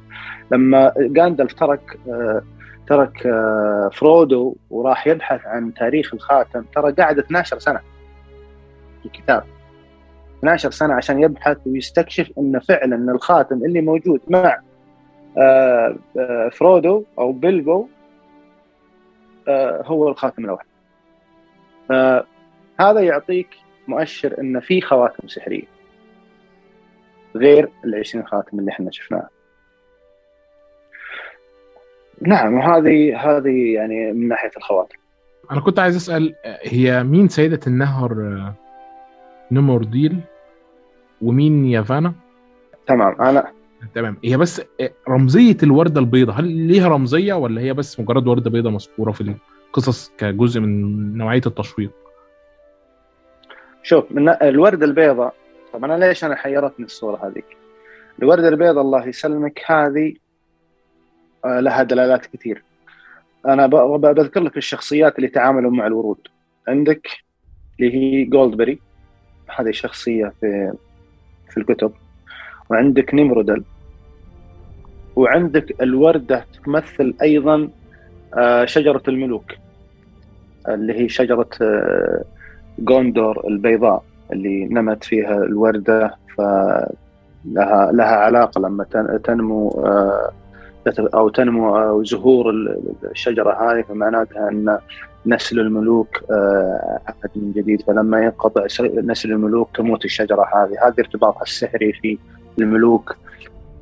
لما 0.51 0.93
جاندالف 0.97 1.53
ترك 1.53 1.99
آه 2.09 2.41
ترك 2.87 3.27
آه 3.27 3.89
فرودو 3.93 4.55
وراح 4.69 5.07
يبحث 5.07 5.45
عن 5.45 5.73
تاريخ 5.73 6.13
الخاتم 6.13 6.63
ترى 6.75 6.91
قعد 6.91 7.19
12 7.19 7.59
سنة 7.59 7.79
في 8.99 9.05
الكتاب. 9.05 9.43
12 10.39 10.71
سنة 10.71 10.93
عشان 10.93 11.23
يبحث 11.23 11.57
ويستكشف 11.65 12.31
إن 12.37 12.59
فعلا 12.59 13.11
الخاتم 13.11 13.65
اللي 13.65 13.81
موجود 13.81 14.21
مع 14.27 14.59
آه 15.37 15.95
فرودو 16.51 17.03
أو 17.19 17.31
بيلبو 17.31 17.87
هو 19.85 20.09
الخاتم 20.09 20.45
الاوحد 20.45 20.65
فهذا 21.89 22.99
يعطيك 22.99 23.47
مؤشر 23.87 24.41
إن 24.41 24.59
في 24.59 24.81
خواتم 24.81 25.27
سحرية. 25.27 25.76
غير 27.37 27.69
ال 27.85 27.95
20 27.95 28.27
خاتم 28.27 28.59
اللي 28.59 28.71
إحنا 28.71 28.91
شفناها. 28.91 29.29
نعم 32.21 32.53
وهذه 32.53 33.17
هذه 33.17 33.73
يعني 33.73 34.11
من 34.13 34.27
ناحية 34.27 34.51
الخواتم. 34.57 34.97
أنا 35.51 35.61
كنت 35.61 35.79
عايز 35.79 35.95
أسأل 35.95 36.35
هي 36.63 37.03
مين 37.03 37.27
سيدة 37.27 37.59
النهر 37.67 38.13
نمورديل 39.51 40.19
ومين 41.21 41.65
يافانا؟ 41.65 42.13
تمام 42.87 43.21
أنا 43.21 43.51
تمام 43.95 44.17
هي 44.23 44.37
بس 44.37 44.61
رمزية 45.09 45.57
الورده 45.63 45.99
البيضاء 46.01 46.35
هل 46.39 46.45
ليها 46.47 46.87
رمزية 46.87 47.33
ولا 47.33 47.61
هي 47.61 47.73
بس 47.73 47.99
مجرد 47.99 48.27
ورده 48.27 48.49
بيضاء 48.49 48.73
مذكورة 48.73 49.11
في 49.11 49.35
قصص 49.73 50.11
كجزء 50.17 50.59
من 50.61 51.17
نوعية 51.17 51.41
التشويق 51.45 51.91
شوف 53.83 54.11
من 54.11 54.29
الورده 54.29 54.85
البيضاء 54.85 55.33
طب 55.73 55.83
أنا 55.83 56.05
ليش 56.05 56.23
أنا 56.23 56.35
حيرتني 56.35 56.85
الصورة 56.85 57.27
هذيك؟ 57.27 57.45
الورده 58.19 58.47
البيضاء 58.47 58.83
الله 58.83 59.07
يسلمك 59.07 59.61
هذه 59.65 60.13
آه، 61.45 61.59
لها 61.59 61.83
دلالات 61.83 62.25
كثير. 62.25 62.63
أنا 63.45 63.67
بذكر 63.97 64.39
لك 64.39 64.57
الشخصيات 64.57 65.15
اللي 65.17 65.27
تعاملوا 65.27 65.71
مع 65.71 65.87
الورود. 65.87 66.27
عندك 66.67 67.07
اللي 67.79 67.93
هي 67.95 68.25
جولدبري 68.25 68.79
هذه 69.57 69.71
شخصية 69.71 70.33
في 70.41 70.73
في 71.49 71.57
الكتب. 71.57 71.91
وعندك 72.69 73.13
نيمرودل 73.13 73.63
وعندك 75.15 75.81
الوردة 75.81 76.45
تمثل 76.65 77.13
أيضا 77.21 77.69
آه، 78.33 78.65
شجرة 78.65 79.03
الملوك 79.07 79.51
اللي 80.67 80.93
هي 80.93 81.09
شجرة 81.09 81.49
آه، 81.61 82.23
جوندور 82.79 83.47
البيضاء. 83.47 84.03
اللي 84.33 84.65
نمت 84.65 85.03
فيها 85.03 85.37
الوردة 85.37 86.15
فلها 86.37 87.91
لها 87.91 88.15
علاقة 88.15 88.61
لما 88.61 88.83
تنمو 89.23 89.69
آه، 89.69 90.31
أو 90.99 91.29
تنمو 91.29 92.03
زهور 92.03 92.51
الشجرة 93.11 93.71
هذه 93.71 93.81
فمعناتها 93.81 94.49
أن 94.49 94.77
نسل 95.25 95.59
الملوك 95.59 96.23
عاد 97.07 97.31
من 97.35 97.51
جديد. 97.51 97.81
فلما 97.81 98.23
ينقطع 98.23 98.65
نسل 98.81 99.31
الملوك 99.31 99.69
تموت 99.77 100.05
الشجرة 100.05 100.41
هذه. 100.53 100.87
هذه 100.87 100.99
ارتباطها 100.99 101.43
السحري 101.43 101.93
في 101.93 102.17
الملوك. 102.59 103.15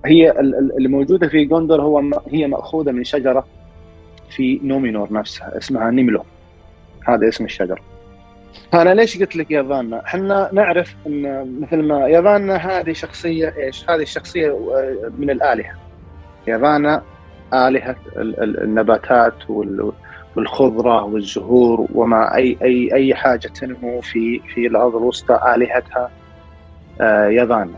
هي 0.06 0.32
اللي 0.78 0.88
موجودة 0.88 1.28
في 1.28 1.46
جوندور 1.46 1.82
هو 1.82 2.04
هي 2.28 2.48
مأخوذة 2.48 2.92
من 2.92 3.04
شجرة 3.04 3.46
في 4.30 4.60
نومينور 4.64 5.14
نفسها 5.14 5.58
اسمها 5.58 5.92
نيملوث. 5.92 6.24
هذا 7.08 7.28
اسم 7.28 7.46
الشجرة. 7.46 7.95
أنا 8.74 8.94
ليش 8.94 9.20
قلت 9.20 9.36
لك 9.36 9.52
يافانا؟ 9.52 10.06
إحنا 10.06 10.50
نعرف 10.54 10.96
إن 11.08 11.60
مثل 11.62 11.84
ما 11.84 12.08
يافانا 12.08 12.56
هذه 12.56 12.94
شخصية 12.94 13.54
إيش؟ 13.58 13.90
هذه 13.90 14.02
الشخصية 14.02 14.50
آه، 14.50 15.12
من 15.18 15.30
الآلهة. 15.30 15.74
يافانا 16.48 17.04
آلهة 17.54 17.96
النباتات 18.38 19.50
والخضرة 20.36 21.04
والزهور 21.04 21.88
وما 21.94 22.36
اي 22.36 22.58
اي 22.62 22.94
أي 22.94 23.16
حاجة 23.16 23.48
تنمو 23.48 24.02
في 24.02 24.40
في 24.40 24.68
الأرض 24.68 24.96
الوسطى 24.96 25.40
آلهتها 25.56 26.12
آه، 27.02 27.28
يافانا. 27.28 27.78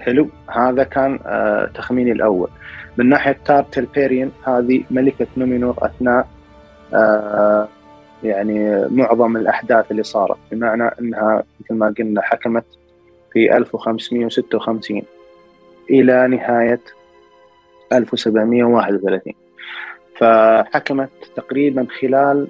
حلو 0.00 0.28
هذا 0.50 0.84
كان 0.84 1.18
آه، 1.26 1.70
تخميني 1.74 2.12
الأول 2.12 2.48
من 2.96 3.08
ناحية 3.08 3.38
تار 3.44 3.62
تلبيريان 3.62 4.30
هذه 4.46 4.84
ملكة 4.90 5.26
نومينور 5.36 5.74
أثناء 5.78 6.28
يعني 8.22 8.86
معظم 8.90 9.36
الأحداث 9.36 9.90
اللي 9.90 10.02
صارت 10.02 10.38
بمعنى 10.52 10.90
إنها 11.00 11.44
مثل 11.60 11.74
ما 11.74 11.94
قلنا 11.98 12.22
حكمت 12.22 12.64
في 13.32 13.56
1556 13.56 15.02
إلى 15.90 16.28
نهاية 16.28 16.80
1731 17.92 19.32
فحكمت 20.16 21.10
تقريبا 21.36 21.86
خلال 22.00 22.48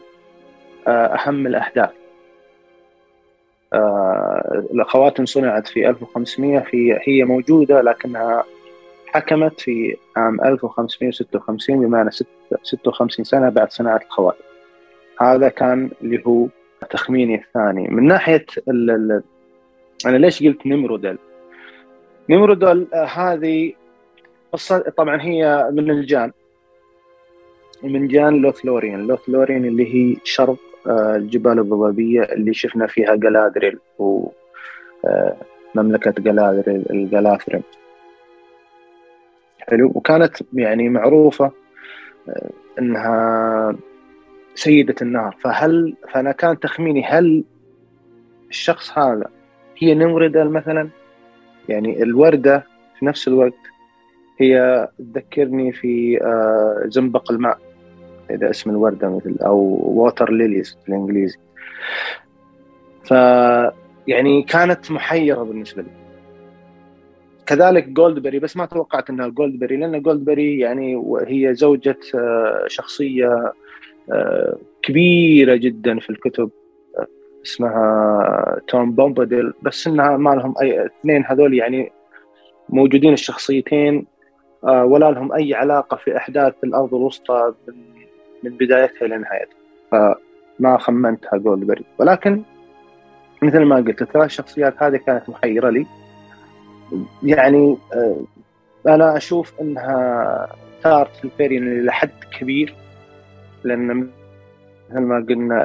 آه، 0.88 0.90
أهم 0.90 1.46
الأحداث. 1.46 1.90
آه، 3.72 4.64
الخواتم 4.74 5.26
صنعت 5.26 5.68
في 5.68 5.88
1500 5.88 6.60
في 6.60 6.98
هي 7.02 7.24
موجودة 7.24 7.80
لكنها 7.80 8.44
حكمت 9.06 9.60
في 9.60 9.96
عام 10.16 10.40
1556 10.44 11.80
بمعنى 11.80 12.10
56 12.62 13.24
سنة 13.24 13.48
بعد 13.48 13.70
صناعة 13.72 14.00
الخواتم. 14.06 14.47
هذا 15.20 15.48
كان 15.48 15.90
اللي 16.02 16.22
هو 16.26 16.46
تخميني 16.90 17.34
الثاني. 17.34 17.88
من 17.88 18.06
ناحية 18.06 18.46
ال 18.68 18.90
ال 18.90 19.22
أنا 20.06 20.16
ليش 20.16 20.42
قلت 20.42 20.66
نمرودل؟ 20.66 21.18
نمرودل 22.30 22.86
آه 22.94 23.04
هذه 23.04 23.72
قصة 24.52 24.78
طبعا 24.78 25.22
هي 25.22 25.68
من 25.72 25.90
الجان. 25.90 26.32
من 27.82 28.08
جان 28.08 28.42
لوثلورين 28.42 29.06
لوثلورين 29.06 29.64
اللي 29.64 29.94
هي 29.94 30.16
شرق 30.24 30.56
آه 30.86 31.16
الجبال 31.16 31.58
الضبابية 31.58 32.22
اللي 32.22 32.54
شفنا 32.54 32.86
فيها 32.86 33.14
جلادريل 33.14 33.78
و 33.98 34.28
آه 35.04 35.36
مملكة 35.74 36.10
جلادريل 36.10 36.84
الجلاثرين 36.90 37.62
حلو. 39.60 39.92
وكانت 39.94 40.36
يعني 40.52 40.88
معروفة 40.88 41.52
إنها 42.78 43.76
سيدة 44.58 44.94
النار. 45.02 45.36
فهل 45.40 45.94
فأنا 46.12 46.32
كان 46.32 46.58
تخميني 46.58 47.04
هل 47.04 47.44
الشخص 48.50 48.98
هذا 48.98 49.30
هي 49.78 49.94
نمردة 49.94 50.44
مثلا؟ 50.44 50.88
يعني 51.68 52.02
الوردة 52.02 52.66
في 52.98 53.06
نفس 53.06 53.28
الوقت 53.28 53.58
هي 54.40 54.88
تذكرني 54.98 55.72
في 55.72 56.20
زنبق 56.84 57.32
الماء. 57.32 57.58
إذا 58.30 58.50
اسم 58.50 58.70
الوردة 58.70 59.08
مثل 59.08 59.36
أو 59.42 59.56
ووتر 59.82 60.32
ليليز 60.32 60.78
بالإنجليزي 60.86 61.38
ف 63.04 63.10
يعني 64.06 64.42
كانت 64.42 64.90
محيرة 64.90 65.42
بالنسبة 65.42 65.82
لي. 65.82 65.88
كذلك 67.46 67.88
جولدبري 67.88 68.38
بس 68.38 68.56
ما 68.56 68.66
توقعت 68.66 69.10
إنها 69.10 69.28
جولدبري 69.28 69.76
لأن 69.76 70.02
جولدبري 70.02 70.58
يعني 70.58 71.02
هي 71.26 71.54
زوجة 71.54 71.98
شخصية 72.66 73.52
كبيرة 74.82 75.56
جدا 75.56 75.98
في 75.98 76.10
الكتب 76.10 76.50
اسمها 77.46 78.60
توم 78.68 78.92
بومباديل 78.92 79.52
بس 79.62 79.86
إنها 79.86 80.16
ما 80.16 80.30
لهم 80.30 80.54
أي 80.62 80.86
اثنين 80.86 81.24
هذول 81.26 81.54
يعني 81.54 81.92
موجودين 82.68 83.12
الشخصيتين 83.12 84.06
ولا 84.62 85.10
لهم 85.10 85.32
أي 85.32 85.54
علاقة 85.54 85.96
في 85.96 86.16
أحداث 86.16 86.54
الأرض 86.64 86.94
الوسطى 86.94 87.52
من 88.42 88.50
بدايتها 88.50 89.06
إلى 89.06 89.18
نهايتها. 89.18 89.58
فما 89.90 90.78
خمنتها 90.78 91.36
جولدبري 91.38 91.84
ولكن 91.98 92.42
مثل 93.42 93.62
ما 93.62 93.76
قلت 93.76 94.02
الثلاث 94.02 94.30
شخصيات 94.30 94.82
هذه 94.82 94.96
كانت 94.96 95.28
محيرة 95.28 95.70
لي. 95.70 95.86
يعني 97.22 97.76
أنا 98.86 99.16
أشوف 99.16 99.60
إنها 99.60 100.48
ثارت 100.82 101.16
في 101.16 101.24
الفيريان 101.24 101.84
لحد 101.84 102.10
كبير. 102.40 102.74
لأن 103.64 104.08
مثل 104.90 105.00
ما 105.00 105.26
قلنا 105.28 105.64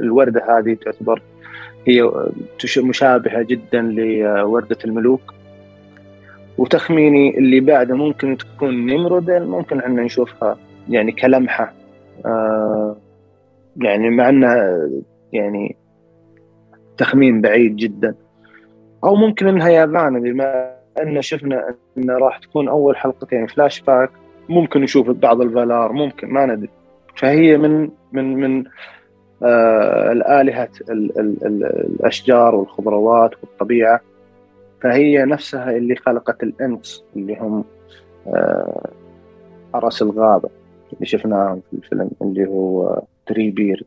الوردة 0.00 0.58
هذه 0.58 0.74
تعتبر 0.74 1.22
هي 1.86 2.10
مشابهة 2.78 3.42
جدا 3.42 3.82
لوردة 3.82 4.78
الملوك. 4.84 5.34
وتخميني 6.58 7.38
اللي 7.38 7.60
بعده 7.60 7.94
ممكن 7.94 8.36
تكون 8.36 8.86
نمرودل 8.86 9.46
ممكن 9.46 9.78
إحنا 9.78 10.02
نشوفها 10.02 10.56
يعني 10.88 11.12
كلمحة. 11.12 11.72
آه 12.26 12.96
يعني 13.76 14.10
مع 14.10 14.28
إنها 14.28 14.88
يعني 15.32 15.76
تخمين 16.96 17.40
بعيد 17.40 17.76
جدا. 17.76 18.14
أو 19.04 19.14
ممكن 19.14 19.48
إنها 19.48 19.68
يافانا 19.68 20.20
بما 20.20 20.74
إن 21.02 21.22
شفنا 21.22 21.74
ان 21.98 22.10
راح 22.10 22.38
تكون 22.38 22.68
أول 22.68 22.96
حلقتين 22.96 23.46
فلاش 23.46 23.80
باك. 23.80 24.10
ممكن 24.48 24.80
نشوف 24.80 25.10
بعض 25.10 25.40
الفالار 25.40 25.92
ممكن 25.92 26.28
ما 26.28 26.46
ندري. 26.46 26.68
فهي 27.18 27.56
من 27.56 27.90
من 28.12 28.36
من 28.36 28.64
آه 29.42 30.12
الآلهة 30.12 30.68
ال 30.90 31.18
ال 31.20 31.46
ال 31.46 31.64
الأشجار 31.64 32.54
والخضروات 32.54 33.30
والطبيعة. 33.42 34.00
فهي 34.82 35.24
نفسها 35.24 35.70
اللي 35.76 35.96
خلقت 35.96 36.42
ال 36.42 36.54
Ents 36.54 37.04
اللي 37.16 37.36
هم 37.40 37.64
آه 38.26 38.90
حرس 39.74 40.02
الغابة 40.02 40.48
اللي 40.92 41.06
شفناهم 41.06 41.62
في 41.70 41.76
الفيلم 41.76 42.10
اللي 42.22 42.46
هو 42.48 43.02
تري 43.26 43.50
بير 43.50 43.84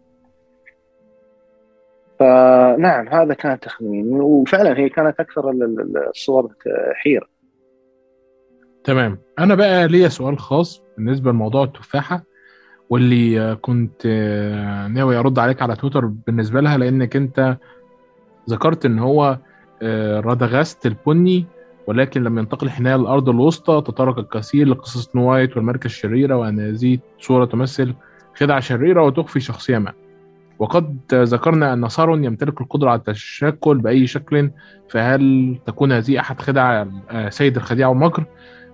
فنعم 2.20 3.08
هذا 3.08 3.34
كان 3.34 3.60
تخميني. 3.60 4.20
وفعلا 4.20 4.78
هي 4.80 4.90
كانت 4.90 5.20
أكثر 5.20 5.52
الصور 6.10 6.54
حيرة. 6.94 7.28
تمام. 8.84 9.18
أنا 9.40 9.56
بقى 9.56 9.88
ليا 9.88 10.08
سؤال 10.08 10.40
خاص 10.40 10.84
بالنسبة 10.98 11.32
لموضوع 11.32 11.64
التفاحة. 11.64 12.24
واللي 12.92 13.56
كنت 13.62 14.08
ناوي 14.90 15.18
أرد 15.18 15.40
عليك 15.40 15.62
على 15.62 15.76
تويتر 15.76 16.06
بالنسبة 16.06 16.62
لها 16.62 16.78
لأنك 16.78 17.16
أنت 17.16 17.58
ذكرت 18.50 18.86
إن 18.86 19.00
هو 19.00 19.38
رادغاست 20.20 20.86
البني 20.86 21.46
ولكن 21.88 22.24
لما 22.24 22.42
ينتقل 22.42 22.70
حناية 22.70 22.96
الأرض 22.96 23.30
الوسطى 23.30 23.82
تطرق 23.86 24.20
الكثير 24.20 24.68
لقصص 24.68 25.16
نوايت 25.16 25.58
والمركز 25.58 25.86
الشريرة 25.86 26.36
وأن 26.36 26.60
هذه 26.60 27.00
صورة 27.20 27.46
تمثل 27.46 27.94
خدعة 28.36 28.60
شريرة 28.60 29.04
وتخفي 29.04 29.40
شخصية 29.40 29.78
ما. 29.78 29.94
وقد 30.60 30.98
ذكرنا 31.14 31.74
أن 31.74 31.90
سارون 31.90 32.24
يمتلك 32.24 32.62
القدرة 32.62 32.90
على 32.90 33.00
التشكل 33.00 33.78
بأي 33.78 34.08
شكل 34.08 34.52
فهل 34.90 35.56
تكون 35.66 35.92
هذه 35.92 36.20
أحد 36.20 36.42
خدع 36.42 36.86
سيد 37.30 37.56
الخديعة 37.56 37.90
والمكر 37.90 38.26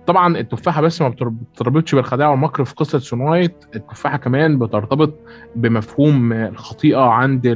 طبعا 0.08 0.38
التفاحة 0.38 0.82
بس 0.82 1.02
ما 1.02 1.08
بترتبطش 1.08 1.94
بالخداع 1.94 2.30
والمكر 2.30 2.64
في 2.64 2.74
قصة 2.74 2.98
سنوايت 2.98 3.52
التفاحة 3.76 4.16
كمان 4.16 4.58
بترتبط 4.58 5.14
بمفهوم 5.56 6.32
الخطيئة 6.32 7.00
عند 7.00 7.46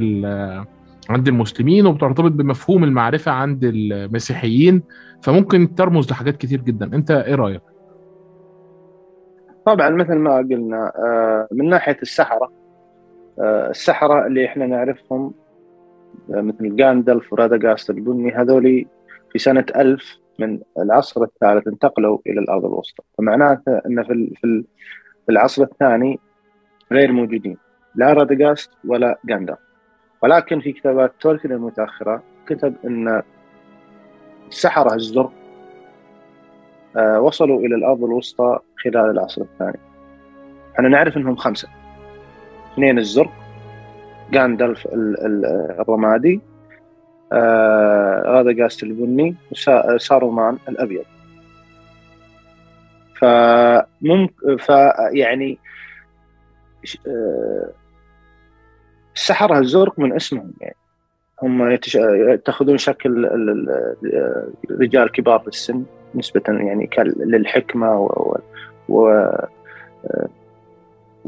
عند 1.09 1.27
المسلمين 1.27 1.85
وبترتبط 1.85 2.31
بمفهوم 2.31 2.83
المعرفة 2.83 3.31
عند 3.31 3.63
المسيحيين. 3.63 4.83
فممكن 5.21 5.75
ترمز 5.75 6.11
لحاجات 6.11 6.37
كتير 6.37 6.61
جدا. 6.61 6.85
أنت 6.85 7.11
إيه 7.11 7.35
رأيك؟ 7.35 7.61
طبعا 9.65 9.89
مثل 9.89 10.15
ما 10.15 10.37
قلنا 10.37 10.91
من 11.51 11.69
ناحية 11.69 11.97
السحرة 12.01 12.51
السحرة 13.69 14.27
اللي 14.27 14.45
إحنا 14.45 14.67
نعرفهم 14.67 15.33
مثل 16.29 16.75
جاندلف 16.75 17.33
وراداغاست 17.33 17.89
البني 17.89 18.31
هذولي 18.31 18.87
في 19.31 19.39
سنة 19.39 19.65
1000 19.75 20.22
من 20.39 20.59
العصر 20.77 21.23
الثالث 21.23 21.67
انتقلوا 21.67 22.17
إلى 22.27 22.39
الأرض 22.39 22.65
الوسطى. 22.65 23.03
فمعناته 23.17 23.81
إن 23.85 24.03
في 24.03 24.33
في 25.25 25.31
العصر 25.31 25.63
الثاني 25.63 26.19
غير 26.91 27.11
موجودين. 27.11 27.57
لا 27.95 28.13
رادغاست 28.13 28.71
ولا 28.87 29.19
جاندر 29.25 29.55
ولكن 30.23 30.59
في 30.59 30.71
كتابات 30.71 31.13
تولكن 31.19 31.51
المتأخرة 31.51 32.23
كتب 32.47 32.75
إن 32.85 33.21
السحره 34.47 34.95
الزرق 34.95 35.31
وصلوا 36.95 37.59
إلى 37.59 37.75
الأرض 37.75 38.03
الوسطى 38.03 38.59
خلال 38.83 39.09
العصر 39.09 39.41
الثاني. 39.41 39.79
إحنا 40.75 40.89
نعرف 40.89 41.17
إنهم 41.17 41.35
خمسة. 41.35 41.67
اثنين 42.73 42.99
الزرق 42.99 43.31
جاندلف 44.31 44.87
الرمادي 45.79 46.41
هذا 47.31 48.63
قاست 48.63 48.83
البني 48.83 49.35
وسارومان 49.51 50.57
الأبيض. 50.69 51.05
فممكن 53.21 54.57
فيعني 54.57 55.57
السحرة 59.15 59.59
الزرق 59.59 59.99
من 59.99 60.13
اسمهم 60.13 60.53
يعني. 60.61 60.75
هم 61.43 61.71
يتخذون 62.33 62.77
شكل 62.77 63.27
رجال 64.71 65.11
كبار 65.11 65.39
في 65.39 65.47
السن 65.47 65.83
نسبة 66.15 66.41
يعني 66.47 66.89
للحكمة 66.97 67.99
و, 67.99 68.37
و 68.89 69.25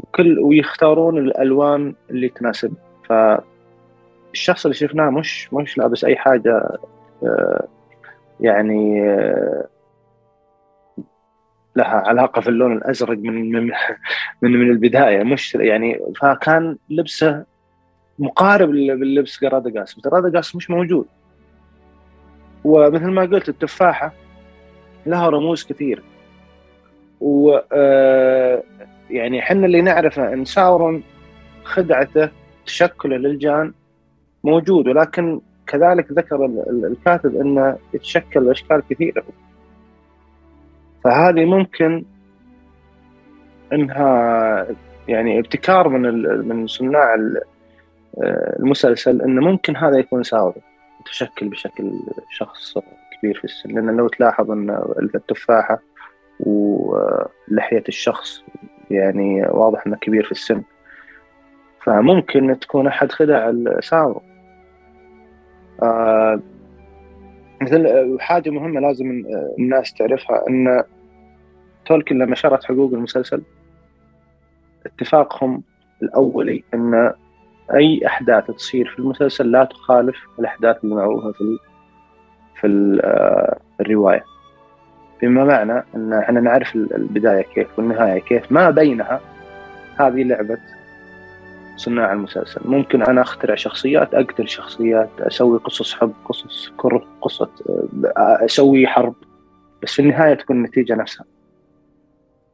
وكل 0.02 0.38
ويختارون 0.38 1.18
الألوان 1.18 1.94
اللي 2.10 2.28
تناسب. 2.28 2.74
ف 3.08 3.12
الشخص 4.36 4.66
اللي 4.66 4.74
شفناه 4.74 5.10
مش 5.10 5.52
مش 5.52 5.78
لابس 5.78 6.04
أي 6.04 6.16
حاجة 6.16 6.68
يعني 8.40 9.00
لها 11.76 11.86
علاقة 11.86 12.40
في 12.40 12.48
اللون 12.48 12.72
الأزرق 12.72 13.18
من 13.18 13.52
من 13.52 13.70
من, 14.42 14.52
من 14.52 14.70
البداية. 14.70 15.22
مش 15.22 15.54
يعني 15.54 16.00
فكان 16.20 16.76
لبسه 16.90 17.44
مقارب 18.18 18.68
باللبس 18.68 19.40
جراداغاس 19.42 19.94
بس 19.94 20.04
جراداغاس 20.04 20.56
مش 20.56 20.70
موجود. 20.70 21.06
ومثل 22.64 23.10
ما 23.10 23.22
قلت 23.22 23.48
التفاحة 23.48 24.12
لها 25.06 25.28
رموز 25.28 25.64
كثيره 25.64 26.02
و 27.20 27.58
يعني 29.10 29.38
إحنا 29.38 29.66
اللي 29.66 29.80
نعرفه 29.82 30.32
إن 30.32 30.44
ساورون 30.44 31.02
خدعته 31.64 32.30
تشكله 32.66 33.16
للجان 33.16 33.72
موجود 34.46 34.88
ولكن 34.88 35.40
كذلك 35.66 36.12
ذكر 36.12 36.44
الكاتب 36.70 37.36
إنه 37.36 37.78
يتشكل 37.94 38.44
باشكال 38.44 38.82
كثيرة. 38.90 39.24
فهذه 41.04 41.44
ممكن 41.44 42.04
إنها 43.72 44.66
يعني 45.08 45.38
ابتكار 45.38 45.88
من 45.88 46.12
من 46.48 46.66
صناع 46.66 47.16
المسلسل 48.60 49.22
إنه 49.22 49.42
ممكن 49.42 49.76
هذا 49.76 49.98
يكون 49.98 50.22
ساوري 50.22 50.60
متشكل 51.00 51.48
بشكل 51.48 51.92
شخص 52.30 52.74
كبير 53.18 53.38
في 53.38 53.44
السن. 53.44 53.70
لأن 53.70 53.96
لو 53.96 54.08
تلاحظ 54.08 54.50
إن 54.50 54.80
التفاحة 55.14 55.78
ولحية 56.40 57.84
الشخص 57.88 58.42
يعني 58.90 59.46
واضح 59.48 59.86
إنه 59.86 59.96
كبير 59.96 60.24
في 60.24 60.32
السن. 60.32 60.62
فممكن 61.84 62.58
تكون 62.60 62.86
أحد 62.86 63.12
خدع 63.12 63.48
الساورو 63.48 64.16
آه 64.16 64.35
مثل 67.62 68.16
حاجة 68.20 68.50
مهمة 68.50 68.80
لازم 68.80 69.24
الناس 69.58 69.94
تعرفها 69.94 70.48
إن 70.48 70.82
تولكن 71.86 72.18
لما 72.18 72.34
شرت 72.34 72.64
حقوق 72.64 72.92
المسلسل 72.92 73.42
اتفاقهم 74.86 75.62
الأولي 76.02 76.64
إن 76.74 77.12
أي 77.74 78.06
أحداث 78.06 78.46
تصير 78.46 78.88
في 78.88 78.98
المسلسل 78.98 79.50
لا 79.50 79.64
تخالف 79.64 80.16
الأحداث 80.38 80.84
اللي 80.84 80.94
معروفة 80.94 81.32
في 81.32 81.58
في 82.60 82.98
آه، 83.04 83.58
الرواية. 83.80 84.24
بما 85.22 85.44
معنى 85.44 85.84
إن 85.94 86.12
إحنا 86.12 86.40
نعرف 86.40 86.74
البداية 86.74 87.42
كيف 87.42 87.78
والنهاية 87.78 88.20
كيف 88.20 88.52
ما 88.52 88.70
بينها 88.70 89.20
هذه 90.00 90.22
لعبة 90.22 90.58
صناع 91.76 92.12
المسلسل. 92.12 92.60
ممكن 92.64 93.02
أنا 93.02 93.22
أخترع 93.22 93.54
شخصيات 93.54 94.14
أقتل 94.14 94.48
شخصيات 94.48 95.10
أسوي 95.20 95.58
قصص 95.58 95.94
حب 95.94 96.12
قصص 96.24 96.72
كره 96.76 97.04
قصة 97.20 97.50
آه، 98.16 98.44
أسوي 98.44 98.86
حرب. 98.86 99.14
بس 99.82 99.92
في 99.92 100.02
النهاية 100.02 100.34
تكون 100.34 100.56
النتيجة 100.56 100.94
نفسها. 100.94 101.24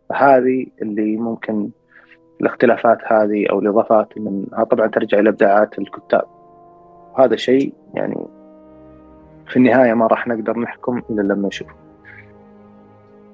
فهذه 0.08 0.66
اللي 0.82 1.16
ممكن 1.16 1.70
الاختلافات 2.40 2.98
هذه 3.06 3.46
أو 3.50 3.58
الإضافات 3.58 4.18
منها 4.18 4.64
طبعا 4.64 4.86
ترجع 4.86 5.18
إلى 5.18 5.28
إبداعات 5.28 5.78
الكتاب. 5.78 6.24
هذا 7.18 7.36
شيء 7.36 7.74
يعني 7.94 8.26
في 9.48 9.56
النهاية 9.56 9.94
ما 9.94 10.06
راح 10.06 10.28
نقدر 10.28 10.58
نحكم 10.58 11.02
إلا 11.10 11.22
لما 11.22 11.48
نشوف 11.48 11.68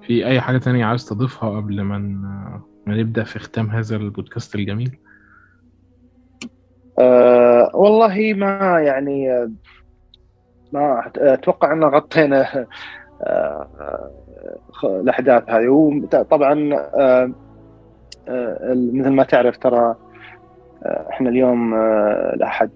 في 0.09 0.27
أي 0.27 0.41
حاجة 0.41 0.59
تانية 0.59 0.85
عايز 0.85 1.05
تضيفها 1.05 1.57
قبل 1.57 1.83
ما 1.83 1.99
نبدأ 2.87 3.25
في 3.25 3.39
ختام 3.39 3.71
هذا 3.71 3.97
البودكاست 3.97 4.55
الجميل؟ 4.55 4.99
أه 6.99 7.71
والله 7.75 8.35
ما 8.37 8.81
يعني 8.81 9.49
ما 10.73 11.11
أتوقع 11.17 11.73
إن 11.73 11.85
غطينا 11.85 12.67
أه 13.23 14.11
الأحداث 14.85 15.51
هذه. 15.51 15.69
وطبعا 15.69 16.75
أه 16.75 17.33
مثل 18.73 19.11
ما 19.11 19.25
تعرف 19.25 19.57
ترى 19.57 19.95
إحنا 20.87 21.29
اليوم 21.31 21.75
الأحد 22.35 22.71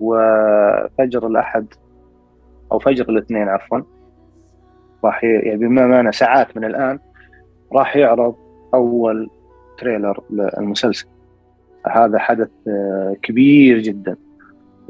وفجر 0.00 1.26
الأحد 1.26 1.66
أو 2.72 2.78
فجر 2.78 3.08
الاثنين 3.08 3.48
عفوا 3.48 3.80
راح 5.04 5.24
يعني 5.24 5.56
بما 5.56 5.86
معنى 5.86 6.12
ساعات 6.12 6.56
من 6.56 6.64
الآن 6.64 6.98
راح 7.72 7.96
يعرض 7.96 8.34
أول 8.74 9.30
تريلر 9.78 10.20
للمسلسل. 10.30 11.06
هذا 11.88 12.18
حدث 12.18 12.50
آه، 12.68 13.16
كبير 13.22 13.78
جدا. 13.78 14.16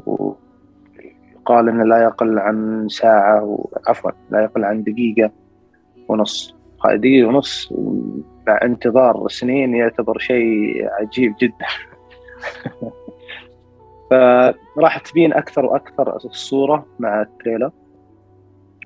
ويقال 0.05 1.69
إنه 1.69 1.83
لا 1.83 2.03
يقل 2.03 2.39
عن 2.39 2.87
ساعة 2.89 3.59
عفوا 3.87 4.11
لا 4.31 4.43
يقل 4.43 4.65
عن 4.65 4.83
دقيقة 4.83 5.31
ونص. 6.07 6.55
دقيقة 6.85 7.27
ونص 7.27 7.73
مع 8.47 8.59
انتظار 8.63 9.27
سنين 9.27 9.75
يعتبر 9.75 10.17
شيء 10.17 10.87
عجيب 10.91 11.35
جدا. 11.41 11.65
فراح 14.09 14.97
تبين 14.97 15.33
أكثر 15.33 15.65
وأكثر 15.65 16.15
الصورة 16.15 16.85
مع 16.99 17.21
ال 17.21 17.27
trailer. 17.27 17.71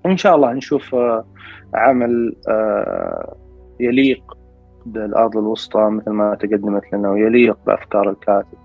وان 0.06 0.18
شاء 0.18 0.36
الله 0.36 0.54
نشوف 0.54 0.96
آه، 0.96 1.26
عمل 1.74 2.36
آه، 2.48 3.38
يليق 3.80 4.41
بالأرض 4.86 5.38
الوسطى 5.38 5.90
مثل 5.90 6.12
ما 6.12 6.36
تقدمت 6.36 6.94
لنا 6.94 7.10
ويليق 7.10 7.58
بأفكار 7.68 8.10
الكاتب. 8.10 8.58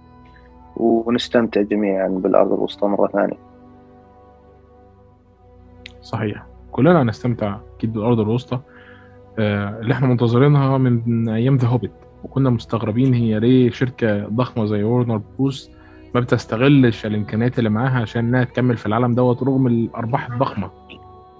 ونستمتع 0.76 1.62
جميعا 1.62 2.08
بالأرض 2.08 2.52
الوسطى 2.52 2.86
مرة 2.86 3.06
ثانية. 3.08 3.38
صحيح. 6.02 6.46
كلنا 6.72 7.02
نستمتع 7.02 7.56
أكيد 7.76 7.92
بالأرض 7.92 8.20
الوسطى. 8.20 8.58
آه، 9.38 9.80
اللي 9.80 9.94
إحنا 9.94 10.06
منتظرينها 10.06 10.78
من 10.78 11.28
أيام 11.28 11.56
The 11.57 11.68
Hobbit 11.68 11.92
وكنا 12.24 12.50
مستغربين 12.50 13.14
هي 13.14 13.40
ليه 13.40 13.70
شركة 13.70 14.28
ضخمة 14.28 14.66
زي 14.66 14.82
ورنر 14.82 15.20
بروس 15.38 15.70
ما 16.14 16.20
بتستغلش 16.20 17.06
الإمكانيات 17.06 17.58
اللي 17.58 17.70
معاها 17.70 18.00
عشان 18.00 18.26
إنها 18.26 18.44
تكمل 18.44 18.76
في 18.76 18.86
العالم 18.86 19.14
دوت 19.14 19.42
رغم 19.42 19.66
الأرباح 19.66 20.30
الضخمة. 20.30 20.70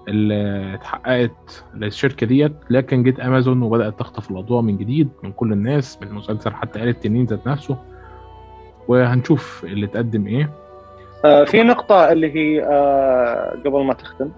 اللي 0.07 0.73
اتحققت 0.73 1.63
للشركة 1.75 2.27
ديت 2.27 2.53
لكن 2.69 3.03
جت 3.03 3.19
أمازون 3.19 3.61
وبدأت 3.61 3.99
تخطف 3.99 4.31
الأضواء 4.31 4.61
من 4.61 4.77
جديد 4.77 5.09
من 5.23 5.31
كل 5.31 5.53
الناس 5.53 6.01
من 6.01 6.07
المسلسل 6.07 6.51
حتى 6.53 6.83
آلة 6.83 6.89
التنين 6.89 7.25
ذات 7.25 7.47
نفسه. 7.47 7.77
وهنشوف 8.87 9.63
اللي 9.63 9.87
تقدم 9.87 10.27
إيه. 10.27 10.49
آه 11.25 11.43
في 11.43 11.63
نقطة 11.63 12.11
اللي 12.11 12.35
هي 12.35 12.63
آه 12.63 13.51
قبل 13.65 13.83
ما 13.83 13.93
تختم 13.93 14.31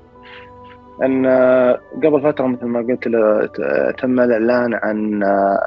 إن 1.04 1.26
آه 1.26 1.80
قبل 2.04 2.22
فترة 2.22 2.48
مثل 2.48 2.66
ما 2.66 2.80
قلت 2.80 3.04
تم 4.00 4.20
الإعلان 4.20 4.74
عن 4.74 5.24
آه 5.24 5.60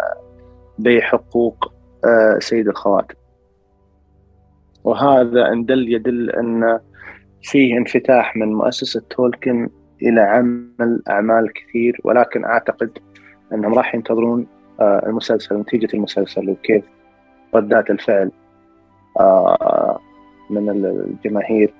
بيع 0.78 1.00
حقوق 1.00 1.72
آه 2.04 2.38
سيد 2.38 2.68
الخواتم. 2.68 3.14
وهذا 4.84 5.48
إن 5.52 5.64
دل 5.64 5.92
يدل 5.92 6.30
إن 6.30 6.78
فيه 7.42 7.76
انفتاح 7.76 8.36
من 8.36 8.52
مؤسسة 8.52 9.02
تولكن 9.10 9.68
إلى 10.02 10.20
عمل 10.20 11.02
أعمال 11.10 11.52
كثير 11.52 12.00
ولكن 12.04 12.44
أعتقد 12.44 12.98
أنهم 13.52 13.74
راح 13.74 13.94
ينتظرون 13.94 14.46
آه، 14.80 15.02
المسلسل 15.06 15.56
نتيجة 15.56 15.88
المسلسل 15.94 16.50
وكيف 16.50 16.84
ردات 17.54 17.90
الفعل 17.90 18.30
آه، 19.20 19.98
من 20.50 20.68
الجماهير 20.68 21.74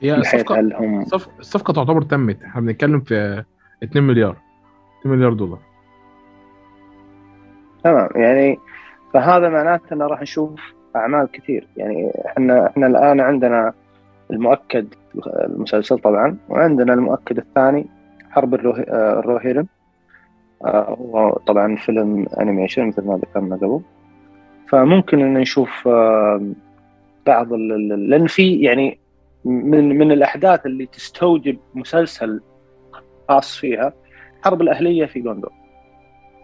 هي 0.00 0.14
الصفقة 0.14 0.60
هم... 0.60 1.02
الصفقة 1.38 1.72
تعتبر 1.72 2.02
تمت. 2.02 2.42
إحنا 2.42 2.60
بنتكلم 2.60 3.00
في 3.00 3.44
2 3.82 4.04
مليار 4.04 4.36
2 5.00 5.16
مليار 5.16 5.32
دولار. 5.32 5.58
تمام 7.84 8.08
يعني 8.14 8.58
فهذا 9.12 9.48
معناته 9.48 9.94
إنه 9.94 10.06
راح 10.06 10.22
نشوف 10.22 10.60
أعمال 10.96 11.30
كثير. 11.32 11.68
يعني 11.76 12.12
إحنا 12.26 12.66
إحنا 12.66 12.86
الآن 12.86 13.20
عندنا 13.20 13.72
المؤكد 14.30 14.94
المسلسل 15.26 15.98
طبعا. 15.98 16.36
وعندنا 16.48 16.94
المؤكد 16.94 17.38
الثاني 17.38 17.86
حرب 18.30 18.54
الروهيرن 18.54 19.66
آه، 20.64 20.96
هو 21.00 21.38
طبعا 21.46 21.76
فيلم 21.76 22.26
animation 22.40 22.86
مثل 22.86 23.06
ما 23.06 23.16
ذكرنا 23.16 23.56
قبل. 23.56 23.80
فممكن 24.68 25.20
إن 25.20 25.34
نشوف 25.34 25.88
آه، 25.88 26.42
بعض 27.26 27.52
لأن 27.52 28.26
في 28.26 28.60
يعني 28.60 28.98
من 29.44 29.98
من 29.98 30.12
الأحداث 30.12 30.66
اللي 30.66 30.86
تستوجب 30.86 31.58
مسلسل 31.74 32.40
خاص 33.28 33.56
فيها 33.56 33.92
حرب 34.44 34.62
الأهلية 34.62 35.06
في 35.06 35.20
جوندور 35.20 35.52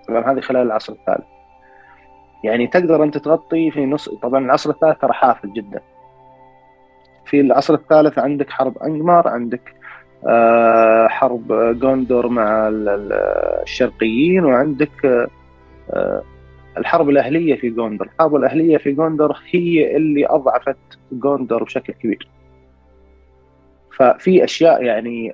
طبعا 0.09 0.33
هذه 0.33 0.41
خلال 0.41 0.67
العصر 0.67 0.93
الثالث. 0.93 1.27
يعني 2.45 2.67
تقدر 2.67 3.05
أنت 3.05 3.19
تغطي 3.19 3.71
في 3.71 3.87
نص 3.87 4.09
طبعا 4.09 4.45
العصر 4.45 4.71
الثالث 4.71 4.99
ترى 4.99 5.13
حافل 5.13 5.53
جدا. 5.53 5.81
في 7.31 7.41
العصر 7.41 7.75
الثالث 7.75 8.19
عندك 8.19 8.51
حرب 8.51 8.79
أنجمار 8.79 9.29
عندك 9.29 9.75
آه، 10.29 11.09
حرب 11.09 11.53
جوندور 11.81 12.29
مع 12.29 12.69
الشرقيين 13.63 14.45
وعندك 14.45 15.29
آه، 15.91 16.23
الحرب 16.79 17.09
الأهلية 17.09 17.55
في 17.55 17.71
جوندور. 17.71 18.07
الحرب 18.07 18.37
الأهلية 18.37 18.77
في 18.77 18.93
جوندور 18.93 19.37
هي 19.51 19.97
اللي 19.97 20.27
أضعفت 20.27 20.77
جوندور 21.13 21.65
بشكل 21.65 21.93
كبير. 21.93 22.29
ففي 23.97 24.45
أشياء 24.45 24.83
يعني 24.83 25.33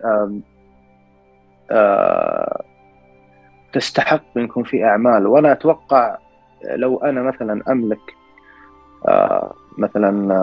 آه، 1.70 2.62
تستحق 3.72 4.24
يكون 4.36 4.64
في 4.64 4.84
أعمال. 4.84 5.26
وأنا 5.26 5.52
أتوقع 5.52 6.18
لو 6.76 6.98
أنا 6.98 7.22
مثلا 7.22 7.62
أملك 7.72 8.16
مثلا 9.78 10.38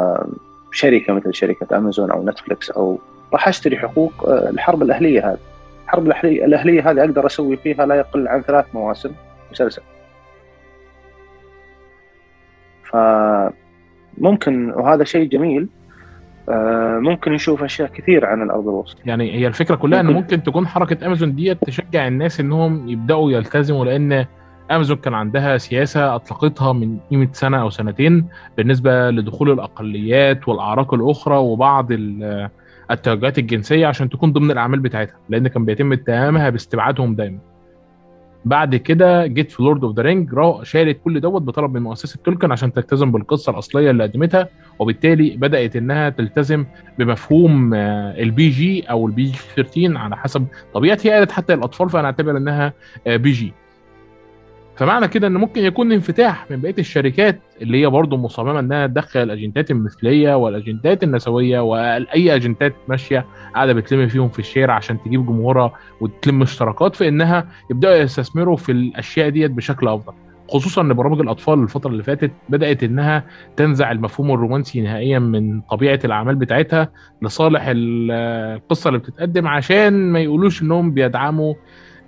شركة 0.73 1.13
مثل 1.13 1.33
شركة 1.33 1.77
أمازون 1.77 2.11
أو 2.11 2.25
نتفلكس 2.25 2.71
أو 2.71 2.99
راح 3.33 3.47
أشتري 3.47 3.77
حقوق 3.77 4.29
آه، 4.29 4.49
الحرب 4.49 4.81
الأهلية 4.81 5.29
هذه. 5.29 5.37
الحرب 5.85 6.07
الاهليه 6.25 6.91
هذه 6.91 6.99
أقدر 6.99 7.25
أسوي 7.25 7.57
فيها 7.57 7.85
لا 7.85 7.95
يقل 7.95 8.27
عن 8.27 8.41
ثلاث 8.41 8.65
مواسم 8.73 9.11
مسلسل. 9.51 9.81
فممكن 12.83 14.71
وهذا 14.71 15.03
شيء 15.03 15.29
جميل. 15.29 15.67
آه، 16.49 16.99
ممكن 16.99 17.31
نشوف 17.31 17.63
أشياء 17.63 17.89
كثير 17.89 18.25
عن 18.25 18.41
الأرض 18.41 18.67
الوسطى. 18.67 19.01
يعني 19.05 19.35
هي 19.35 19.47
الفكرة 19.47 19.75
كلها 19.75 20.01
ممكن. 20.01 20.15
ان 20.15 20.21
ممكن 20.21 20.43
تكون 20.43 20.67
حركة 20.67 21.05
أمازون 21.05 21.35
ديت 21.35 21.57
تشجع 21.65 22.07
الناس 22.07 22.39
إنهم 22.39 22.89
يبدأوا 22.89 23.31
يلتزموا 23.31 23.85
لأن 23.85 24.25
أمازون 24.71 24.97
كان 24.97 25.13
عندها 25.13 25.57
سياسة 25.57 26.15
أطلقتها 26.15 26.73
من 26.73 26.97
قيمة 27.11 27.27
سنة 27.31 27.61
أو 27.61 27.69
سنتين 27.69 28.27
بالنسبة 28.57 29.09
لدخول 29.09 29.51
الأقليات 29.51 30.47
والأعراق 30.47 30.93
الأخرى 30.93 31.37
وبعض 31.37 31.87
التوجهات 32.91 33.39
الجنسية 33.39 33.87
عشان 33.87 34.09
تكون 34.09 34.33
ضمن 34.33 34.51
الأعمال 34.51 34.79
بتاعتها 34.79 35.15
لأن 35.29 35.47
كان 35.47 35.65
بيتم 35.65 35.93
اتهامها 35.93 36.49
باستبعادهم 36.49 37.15
دايما. 37.15 37.37
بعد 38.45 38.75
كده 38.75 39.27
جيت 39.27 39.51
في 39.51 39.63
Lord 39.63 39.83
of 39.83 39.95
the 39.95 40.01
Rings 40.01 40.29
شالت 40.63 40.99
كل 41.03 41.19
دوت 41.19 41.41
بطلب 41.41 41.73
من 41.73 41.81
مؤسسة 41.81 42.19
تولكين 42.25 42.51
عشان 42.51 42.73
تلتزم 42.73 43.11
بالقصة 43.11 43.51
الأصلية 43.51 43.91
اللي 43.91 44.03
قدمتها 44.03 44.47
وبالتالي 44.79 45.37
بدأت 45.37 45.75
إنها 45.75 46.09
تلتزم 46.09 46.65
بمفهوم 46.99 47.73
ال 47.73 48.49
PG 48.49 48.81
أو 48.81 49.07
ال 49.07 49.23
PG 49.23 49.37
13 49.55 49.97
على 49.97 50.17
حسب 50.17 50.45
طبيعتها 50.73 51.09
هي 51.09 51.13
قالت 51.13 51.31
حتى 51.31 51.53
الأطفال 51.53 51.89
فأنا 51.89 52.05
أعتبر 52.05 52.37
إنها 52.37 52.73
PG. 53.07 53.53
فمعنى 54.75 55.07
كده 55.07 55.27
إن 55.27 55.33
ممكن 55.33 55.63
يكون 55.63 55.91
انفتاح 55.91 56.51
من 56.51 56.61
بقية 56.61 56.75
الشركات 56.79 57.39
اللي 57.61 57.81
هي 57.81 57.87
برضه 57.89 58.17
مصممة 58.17 58.59
إنها 58.59 58.87
تدخل 58.87 59.23
الاجندات 59.23 59.71
المثلية 59.71 60.35
والأجندات 60.35 61.03
النسوية 61.03 61.59
وأي 61.59 62.35
أجندات 62.35 62.73
ماشية 62.87 63.25
قاعدة 63.55 63.73
بتلم 63.73 64.07
فيهم 64.07 64.29
في 64.29 64.39
الشارع 64.39 64.73
عشان 64.73 65.03
تجيب 65.03 65.25
جمهورها 65.25 65.73
وتلم 66.01 66.41
اشتراكات 66.41 66.95
في 66.95 67.07
انها 67.07 67.47
يبدأوا 67.71 67.95
يستثمروا 67.95 68.57
في 68.57 68.71
الأشياء 68.71 69.29
ديت 69.29 69.51
بشكل 69.51 69.87
أفضل. 69.87 70.13
خصوصا 70.49 70.81
إن 70.81 70.93
برامج 70.93 71.19
الأطفال 71.19 71.59
الفترة 71.63 71.89
اللي 71.91 72.03
فاتت 72.03 72.31
بدأت 72.49 72.83
إنها 72.83 73.23
تنزع 73.55 73.91
المفهوم 73.91 74.31
الرومانسي 74.31 74.81
نهائيا 74.81 75.19
من 75.19 75.61
طبيعة 75.61 75.99
الأعمال 76.05 76.35
بتاعتها 76.35 76.89
لصالح 77.21 77.63
القصة 77.67 78.87
اللي 78.87 78.99
بتتقدم 78.99 79.47
عشان 79.47 80.11
ما 80.11 80.19
يقولوش 80.19 80.61
إنهم 80.61 80.91
بيدعموا 80.91 81.53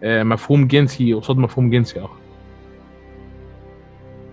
مفهوم 0.04 0.68
جنسي 0.68 1.14
قصاد 1.14 1.38
مفهوم 1.38 1.70
جنسي 1.70 2.00
آخر. 2.00 2.25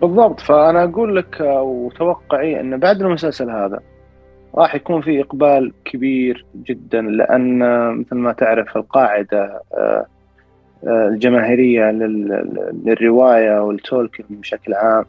بالضبط. 0.03 0.41
فأنا 0.41 0.85
أقول 0.85 1.17
لك 1.17 1.41
وتوقعي 1.41 2.61
أن 2.61 2.77
بعد 2.77 3.03
المسلسل 3.03 3.51
هذا 3.51 3.81
راح 4.55 4.75
يكون 4.75 5.01
في 5.01 5.21
إقبال 5.21 5.73
كبير 5.85 6.47
جدا 6.57 7.01
لأن 7.03 7.59
مثل 7.99 8.17
ما 8.17 8.33
تعرف 8.33 8.77
القاعدة 8.77 9.63
الجماهيرية 10.87 11.91
للرواية 12.85 13.63
والتولكن 13.63 14.25
بشكل 14.31 14.75
عام 14.75 15.05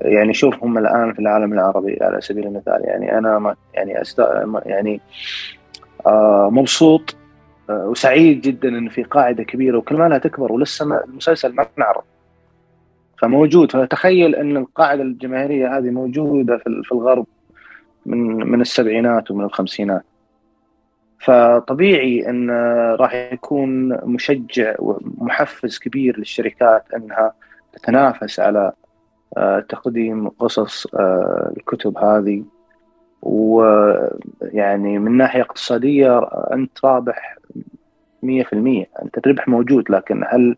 يعني 0.00 0.34
شوف 0.34 0.64
هم 0.64 0.78
الآن 0.78 1.12
في 1.12 1.18
العالم 1.18 1.52
العربي 1.52 1.98
على 2.00 2.20
سبيل 2.20 2.46
المثال. 2.46 2.80
يعني 2.84 3.18
أنا 3.18 3.38
ما 3.38 3.54
يعني 3.74 4.00
أست... 4.00 4.22
يعني 4.66 5.00
مبسوط 6.50 7.16
وسعيد 7.70 8.40
جدا 8.40 8.68
إن 8.68 8.88
في 8.88 9.02
قاعدة 9.02 9.44
كبيرة 9.44 9.78
وكل 9.78 9.96
ما 9.96 10.08
لها 10.08 10.18
تكبر 10.18 10.52
ولسه 10.52 11.04
المسلسل 11.04 11.54
ما 11.54 11.66
نعرف 11.76 12.04
فموجود. 13.18 13.72
فتخيل 13.72 14.34
أن 14.34 14.56
القاعدة 14.56 15.02
الجماهيرية 15.02 15.78
هذه 15.78 15.90
موجودة 15.90 16.58
في 16.58 16.92
الغرب 16.92 17.26
من 18.06 18.36
من 18.50 18.60
السبعينات 18.60 19.30
ومن 19.30 19.44
الخمسينات. 19.44 20.02
فطبيعي 21.18 22.30
أن 22.30 22.50
راح 23.00 23.14
يكون 23.14 23.88
مشجع 23.88 24.74
ومحفز 24.78 25.78
كبير 25.78 26.18
للشركات 26.18 26.84
أنها 26.96 27.32
تتنافس 27.72 28.40
على 28.40 28.72
تقديم 29.68 30.28
قصص 30.28 30.86
الكتب 31.56 31.98
هذه. 31.98 32.44
ويعني 33.22 34.98
من 34.98 35.16
ناحية 35.16 35.40
اقتصادية 35.40 36.18
أنت 36.52 36.84
رابح 36.84 37.36
100% 38.22 38.86
أنت 39.02 39.18
الربح 39.18 39.48
موجود 39.48 39.90
لكن 39.90 40.24
هل 40.28 40.56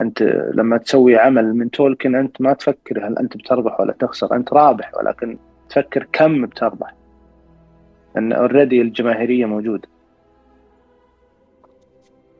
أنت 0.00 0.22
لما 0.54 0.76
تسوي 0.76 1.16
عمل 1.16 1.54
من 1.54 1.70
تولكن 1.70 2.14
أنت 2.14 2.40
ما 2.40 2.52
تفكر 2.52 3.06
هل 3.06 3.18
أنت 3.18 3.36
بتربح 3.36 3.80
ولا 3.80 3.92
تخسر 3.92 4.36
أنت 4.36 4.52
رابح 4.52 4.92
ولكن 4.94 5.38
تفكر 5.68 6.06
كم 6.12 6.46
بتربح. 6.46 6.94
ان 8.16 8.32
already 8.32 8.82
الجماهيرية 8.82 9.46
موجودة. 9.46 9.88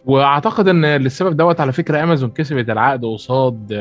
وأعتقد 0.06 0.68
إن 0.68 0.84
للسبب 0.84 1.36
دوت 1.36 1.60
على 1.60 1.72
فكرة 1.72 2.02
أمازون 2.02 2.30
كسبت 2.30 2.70
العقد 2.70 3.04
قصاد 3.04 3.72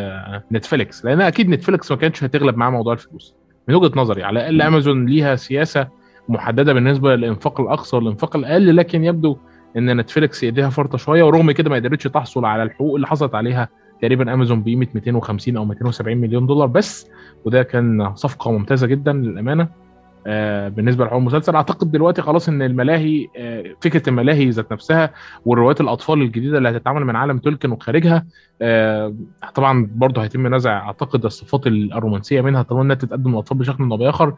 نتفليكس. 0.51 1.05
لأن 1.05 1.21
أكيد 1.21 1.49
نتفليكس 1.49 1.91
ما 1.91 1.97
كانتش 1.97 2.23
هتغلب 2.23 2.57
معاه 2.57 2.69
موضوع 2.69 2.93
الفلوس. 2.93 3.36
من 3.67 3.76
وجهة 3.76 3.91
نظري 3.95 4.23
على 4.23 4.39
الأقل 4.39 4.61
أمازون 4.61 5.05
ليها 5.05 5.36
سياسة 5.36 5.88
محددة 6.30 6.73
بالنسبة 6.73 7.15
للإنفاق 7.15 7.61
الأقصى 7.61 7.95
والإنفاق 7.95 8.36
الأقل 8.36 8.76
لكن 8.76 9.03
يبدو 9.05 9.38
إن 9.78 9.97
نتفليكس 9.97 10.43
ايديها 10.43 10.69
فرطة 10.69 10.97
شوية 10.97 11.23
ورغم 11.23 11.51
كده 11.51 11.69
ما 11.69 11.76
قدرتش 11.76 12.03
تحصل 12.03 12.45
على 12.45 12.63
الحقوق 12.63 12.95
اللي 12.95 13.07
حصلت 13.07 13.36
عليها 13.36 13.69
تقريبا 14.01 14.34
أمازون 14.34 14.63
بقيمه 14.63 14.88
250 14.95 15.57
أو 15.57 15.65
270 15.65 16.17
مليون 16.17 16.45
دولار 16.47 16.67
بس. 16.67 17.09
وده 17.45 17.63
كان 17.63 18.15
صفقة 18.15 18.51
ممتازة 18.51 18.88
جدا 18.88 19.13
للأمانة. 19.13 19.67
آه 20.28 20.67
بالنسبة 20.69 21.03
لحقوق 21.05 21.19
المسلسل 21.19 21.55
أعتقد 21.55 21.91
دلوقتي 21.91 22.21
خلاص 22.21 22.49
إن 22.49 22.61
الملاهي 22.61 23.28
آه 23.38 23.63
فكرة 23.82 24.09
الملاهي 24.09 24.49
ذات 24.49 24.71
نفسها 24.71 25.13
والروايات 25.45 25.82
الأطفال 25.82 26.21
الجديدة 26.21 26.57
اللي 26.57 26.69
هتتعمل 26.69 27.05
من 27.05 27.15
عالم 27.15 27.38
تولكن 27.38 27.71
وخارجها 27.71 28.26
آه 28.61 29.15
طبعا 29.55 29.89
برضه 29.95 30.23
هيتم 30.23 30.55
نزع 30.55 30.78
أعتقد 30.78 31.26
الصفات 31.26 31.67
الرومانسية 31.67 32.41
منها 32.41 32.61
طالما 32.61 32.84
إنها 32.84 32.95
تتقدم 32.95 33.32
للأطفال 33.32 33.57
بشكل 33.57 33.84
أو 33.84 33.97
بآخر. 33.97 34.36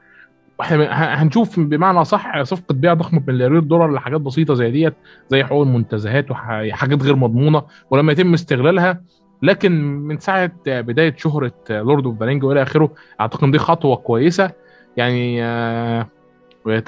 هنشوف 0.61 1.59
بمعنى 1.59 2.05
صح 2.05 2.41
صفقة 2.43 2.73
بيع 2.73 2.93
ضخمة 2.93 3.19
بمليارير 3.19 3.59
دولار 3.59 3.91
لحاجات 3.93 4.21
بسيطة 4.21 4.53
زي 4.53 4.71
ديت 4.71 4.93
زي 5.29 5.43
حقوق 5.43 5.61
المنتزهات 5.61 6.31
وحاجات 6.31 7.03
غير 7.03 7.15
مضمونة 7.15 7.63
ولما 7.91 8.11
يتم 8.11 8.33
استغلالها. 8.33 9.01
لكن 9.41 9.71
من 9.81 10.19
ساعة 10.19 10.51
بداية 10.67 11.15
شهرة 11.17 11.53
Lord 11.69 12.05
of 12.05 12.19
the 12.19 12.25
Rings 12.25 12.43
وإلى 12.43 12.61
آخره 12.61 12.93
أعتقد 13.21 13.51
دي 13.51 13.57
خطوة 13.57 13.95
كويسة. 13.95 14.51
يعني 14.97 15.43
آه 15.43 16.07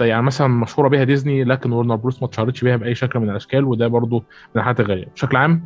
يعني 0.02 0.22
مثلا 0.22 0.48
مشهورة 0.48 0.88
بيها 0.88 1.04
ديزني 1.04 1.44
لكن 1.44 1.72
وارنر 1.72 1.96
بروس 1.96 2.22
ما 2.22 2.28
اتشهرتش 2.28 2.64
بيها 2.64 2.76
بأي 2.76 2.96
شكل 2.96 3.20
من 3.20 3.30
الأشكال 3.30 3.64
وده 3.66 3.88
برضو 3.88 4.18
من 4.56 4.62
الحاجات 4.62 4.80
الغالية. 4.80 5.08
بشكل 5.16 5.38
عام 5.38 5.64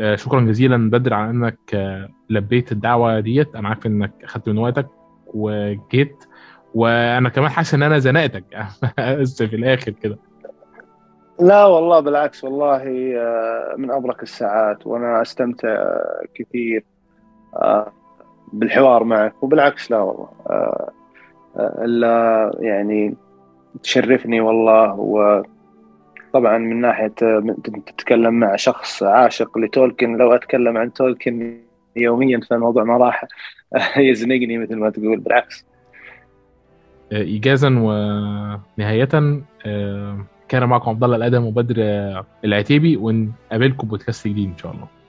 آه 0.00 0.16
شكرا 0.16 0.40
جزيلا 0.40 0.90
بدر 0.90 1.14
على 1.14 1.30
إنك 1.30 1.58
آه 1.74 2.08
لبيت 2.30 2.72
الدعوة 2.72 3.20
ديت. 3.20 3.56
أنا 3.56 3.68
عارف 3.68 3.86
إنك 3.86 4.12
اخدت 4.24 4.48
من 4.48 4.58
وقتك 4.58 4.88
وجيت. 5.34 6.24
وأنا 6.74 7.28
كمان 7.28 7.48
حاسس 7.50 7.74
ان 7.74 7.82
أنا 7.82 7.98
زنقتك. 7.98 8.44
بس 9.20 9.42
في 9.42 9.56
الآخر 9.56 9.92
كده. 9.92 10.18
لا 11.40 11.64
والله 11.64 12.00
بالعكس 12.00 12.44
والله 12.44 12.84
من 13.76 13.90
أبرك 13.90 14.22
الساعات 14.22 14.86
وأنا 14.86 15.22
أستمتع 15.22 15.84
كثير 16.34 16.84
بالحوار 18.52 19.04
معك. 19.04 19.42
وبالعكس 19.42 19.90
لا 19.90 19.98
والله 19.98 20.28
إلا 21.58 22.50
يعني 22.60 23.14
تشرفني 23.82 24.40
والله. 24.40 24.94
وطبعا 24.94 26.58
من 26.58 26.80
ناحية 26.80 27.12
تتكلم 27.86 28.34
مع 28.34 28.56
شخص 28.56 29.02
عاشق 29.02 29.58
لتولكن 29.58 30.16
لو 30.16 30.32
أتكلم 30.32 30.76
عن 30.76 30.92
تولكن 30.92 31.60
يوميا 31.96 32.40
فالموضوع 32.50 32.84
ما 32.84 32.96
راح 32.96 33.24
يزنقني 33.96 34.58
مثل 34.58 34.76
ما 34.76 34.90
تقول. 34.90 35.18
بالعكس. 35.20 35.69
ايجازا 37.12 37.68
ونهايه 37.68 39.04
كان 40.48 40.64
معكم 40.68 40.90
عبد 40.90 41.04
الله 41.04 41.16
الأدم 41.16 41.44
وبدر 41.44 41.76
العتيبي 42.44 42.96
ونقابلكم 42.96 43.88
بودكاست 43.88 44.28
جديد 44.28 44.48
إن 44.48 44.58
شاء 44.58 44.72
الله. 44.72 44.99